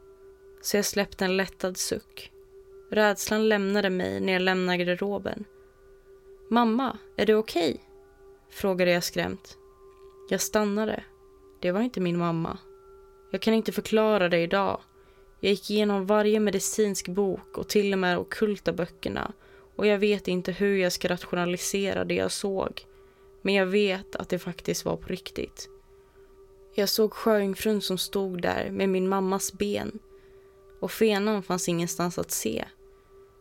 [0.63, 2.33] Så jag släppte en lättad suck.
[2.91, 5.45] Rädslan lämnade mig när jag lämnade garderoben.
[6.51, 7.71] Mamma, är du okej?
[7.71, 7.81] Okay?
[8.51, 9.59] Frågade jag skrämt.
[10.29, 11.05] Jag stannade.
[11.61, 12.59] Det var inte min mamma.
[13.31, 14.81] Jag kan inte förklara det idag.
[15.41, 19.33] Jag gick igenom varje medicinsk bok och till och med okulta böckerna
[19.77, 22.85] och jag vet inte hur jag ska rationalisera det jag såg.
[23.43, 25.69] Men jag vet att det faktiskt var på riktigt.
[26.75, 29.99] Jag såg sjöjungfrun som stod där med min mammas ben
[30.81, 32.65] och fenan fanns ingenstans att se.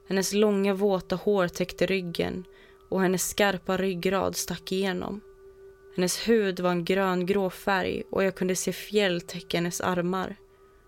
[0.07, 2.43] Hennes långa våta hår täckte ryggen
[2.89, 5.21] och hennes skarpa ryggrad stack igenom.
[5.97, 10.35] Hennes hud var en grön grå färg och jag kunde se fjäll täcka hennes armar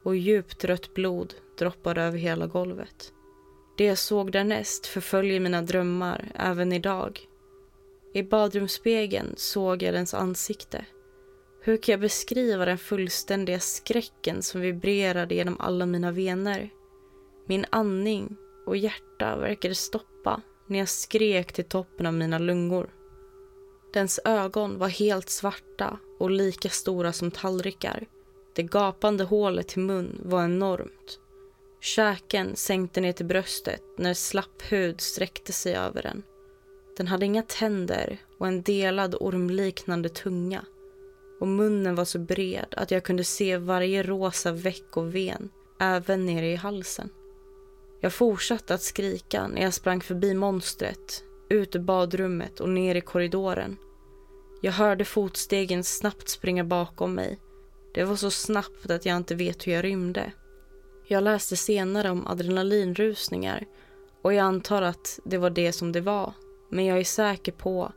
[0.03, 3.14] och djupt rött blod droppade över hela golvet.
[3.78, 7.20] Det jag såg därnäst förföljer mina drömmar även idag.
[8.14, 10.86] I badrumsspegeln såg jag dens ansikte.
[11.62, 16.70] Hur kan jag beskriva den fullständiga skräcken som vibrerade genom alla mina vener?
[17.47, 18.36] Min andning
[18.66, 22.99] och hjärta verkade stoppa när jag skrek till toppen av mina lungor.
[23.93, 28.05] Dens ögon var helt svarta och lika stora som tallrikar.
[28.55, 31.19] Det gapande hålet till mun var enormt.
[31.81, 36.23] Käken sänkte ner till bröstet när slapp hud sträckte sig över den.
[36.97, 40.65] Den hade inga tänder och en delad ormliknande tunga.
[41.39, 46.25] Och munnen var så bred att jag kunde se varje rosa veck och ven, även
[46.25, 47.09] nere i halsen.
[48.01, 53.02] Jag fortsatte att skrika när jag sprang förbi monstret, ut ur badrummet och ner i
[53.02, 53.78] korridoren.
[54.62, 57.39] Jag hörde fotstegen snabbt springa bakom mig.
[57.93, 60.32] Det var så snabbt att jag inte vet hur jag rymde.
[61.08, 63.66] Jag läste senare om adrenalinrusningar
[64.22, 66.34] och jag antar att det var det som det var.
[66.70, 67.91] Men jag är säker på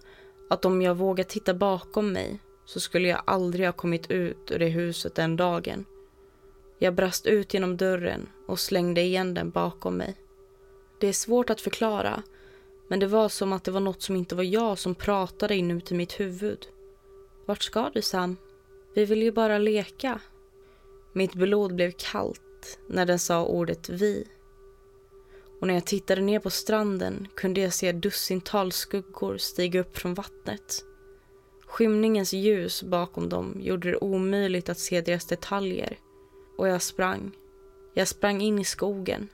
[0.51, 4.59] att om jag vågat titta bakom mig så skulle jag aldrig ha kommit ut ur
[4.59, 5.85] det huset den dagen.
[6.79, 10.17] Jag brast ut genom dörren och slängde igen den bakom mig.
[11.01, 12.23] Det är svårt att förklara,
[12.93, 15.95] men det var som att det var något som inte var jag som pratade inuti
[15.95, 16.67] mitt huvud.
[17.47, 18.37] Vart ska du Sam?
[18.95, 20.21] Vi vill ju bara leka.
[21.13, 24.29] Mitt blod blev kallt när den sa ordet vi.
[25.61, 30.15] Och när jag tittade ner på stranden kunde jag se dussintals skuggor stiga upp från
[30.15, 30.85] vattnet.
[31.67, 35.99] Skymningens ljus bakom dem gjorde det omöjligt att se deras detaljer.
[36.59, 37.37] Och jag sprang.
[37.95, 39.29] Jag sprang in i skogen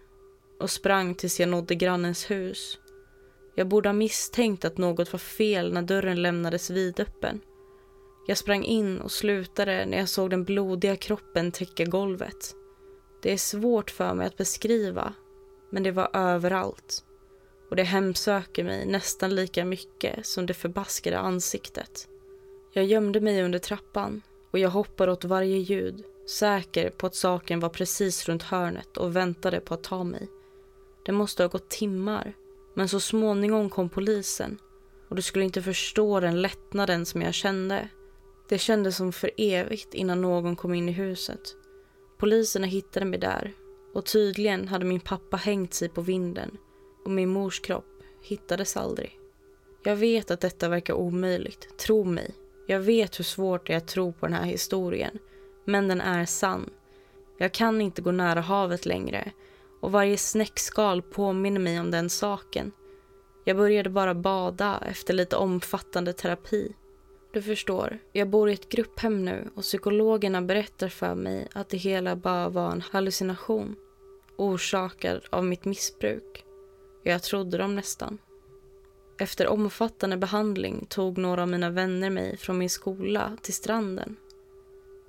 [0.61, 2.79] och sprang tills jag nådde grannens hus.
[3.59, 7.41] Jag borde ha misstänkt att något var fel när dörren lämnades vidöppen.
[8.27, 12.55] Jag sprang in och slutade när jag såg den blodiga kroppen täcka golvet.
[13.23, 15.15] Det är svårt för mig att beskriva,
[15.71, 17.05] men det var överallt.
[17.71, 22.09] Och det hemsöker mig nästan lika mycket som det förbaskade ansiktet.
[22.73, 27.61] Jag gömde mig under trappan och jag hoppade åt varje ljud, säker på att saken
[27.61, 30.29] var precis runt hörnet och väntade på att ta mig.
[31.05, 32.35] Det måste ha gått timmar,
[32.79, 34.59] men så småningom kom polisen
[35.09, 37.89] och du skulle inte förstå den lättnaden som jag kände.
[38.49, 41.41] Det kändes som för evigt innan någon kom in i huset.
[42.19, 43.53] Poliserna hittade mig där
[43.95, 46.57] och tydligen hade min pappa hängt sig på vinden
[47.05, 49.19] och min mors kropp hittades aldrig.
[49.85, 52.35] Jag vet att detta verkar omöjligt, tro mig.
[52.67, 55.19] Jag vet hur svårt det är att tro på den här historien,
[55.65, 56.71] men den är sann.
[57.39, 59.33] Jag kan inte gå nära havet längre
[59.81, 62.73] och varje snäckskal påminner mig om den saken.
[63.45, 66.75] Jag började bara bada efter lite omfattande terapi.
[67.33, 71.77] Du förstår, jag bor i ett grupphem nu och psykologerna berättar för mig att det
[71.77, 73.77] hela bara var en hallucination
[74.37, 76.45] orsakad av mitt missbruk.
[77.03, 78.19] Jag trodde dem nästan.
[79.19, 84.17] Efter omfattande behandling tog några av mina vänner mig från min skola till stranden.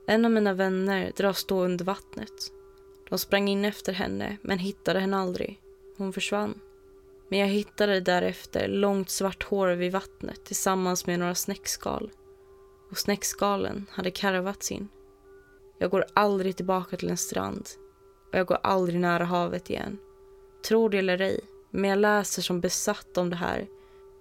[0.08, 2.52] En av mina vänner dras då under vattnet.
[3.10, 5.62] De sprang in efter henne men hittade henne aldrig.
[5.98, 6.60] Hon försvann.
[7.30, 12.12] Men jag hittade därefter långt svart hår vid vattnet tillsammans med några snäckskal.
[12.92, 14.90] Och snäckskalen hade karvats in.
[15.80, 17.70] Jag går aldrig tillbaka till en strand
[18.32, 19.98] och jag går aldrig nära havet igen.
[20.68, 21.40] Tror det eller ej,
[21.70, 23.68] men jag läser som besatt om det här.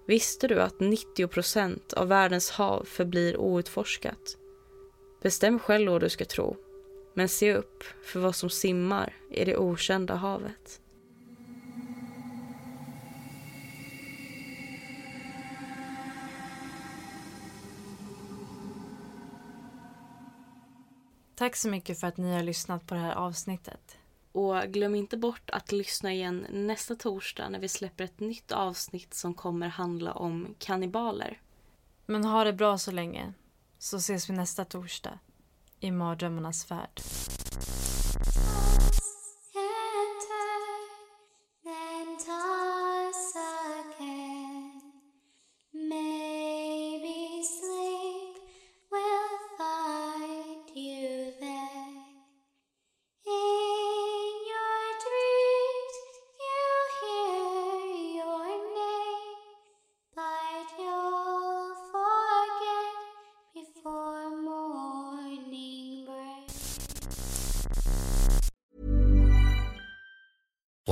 [0.06, 4.36] Visste du att 90 procent av världens hav förblir outforskat?
[5.22, 6.56] Bestäm själv vad du ska tro.
[7.18, 10.80] Men se upp för vad som simmar i det okända havet.
[21.34, 23.98] Tack så mycket för att ni har lyssnat på det här avsnittet.
[24.32, 29.14] Och glöm inte bort att lyssna igen nästa torsdag när vi släpper ett nytt avsnitt
[29.14, 31.40] som kommer handla om kannibaler.
[32.06, 33.32] Men ha det bra så länge,
[33.78, 35.18] så ses vi nästa torsdag
[35.80, 37.00] i mardrömmarnas värld.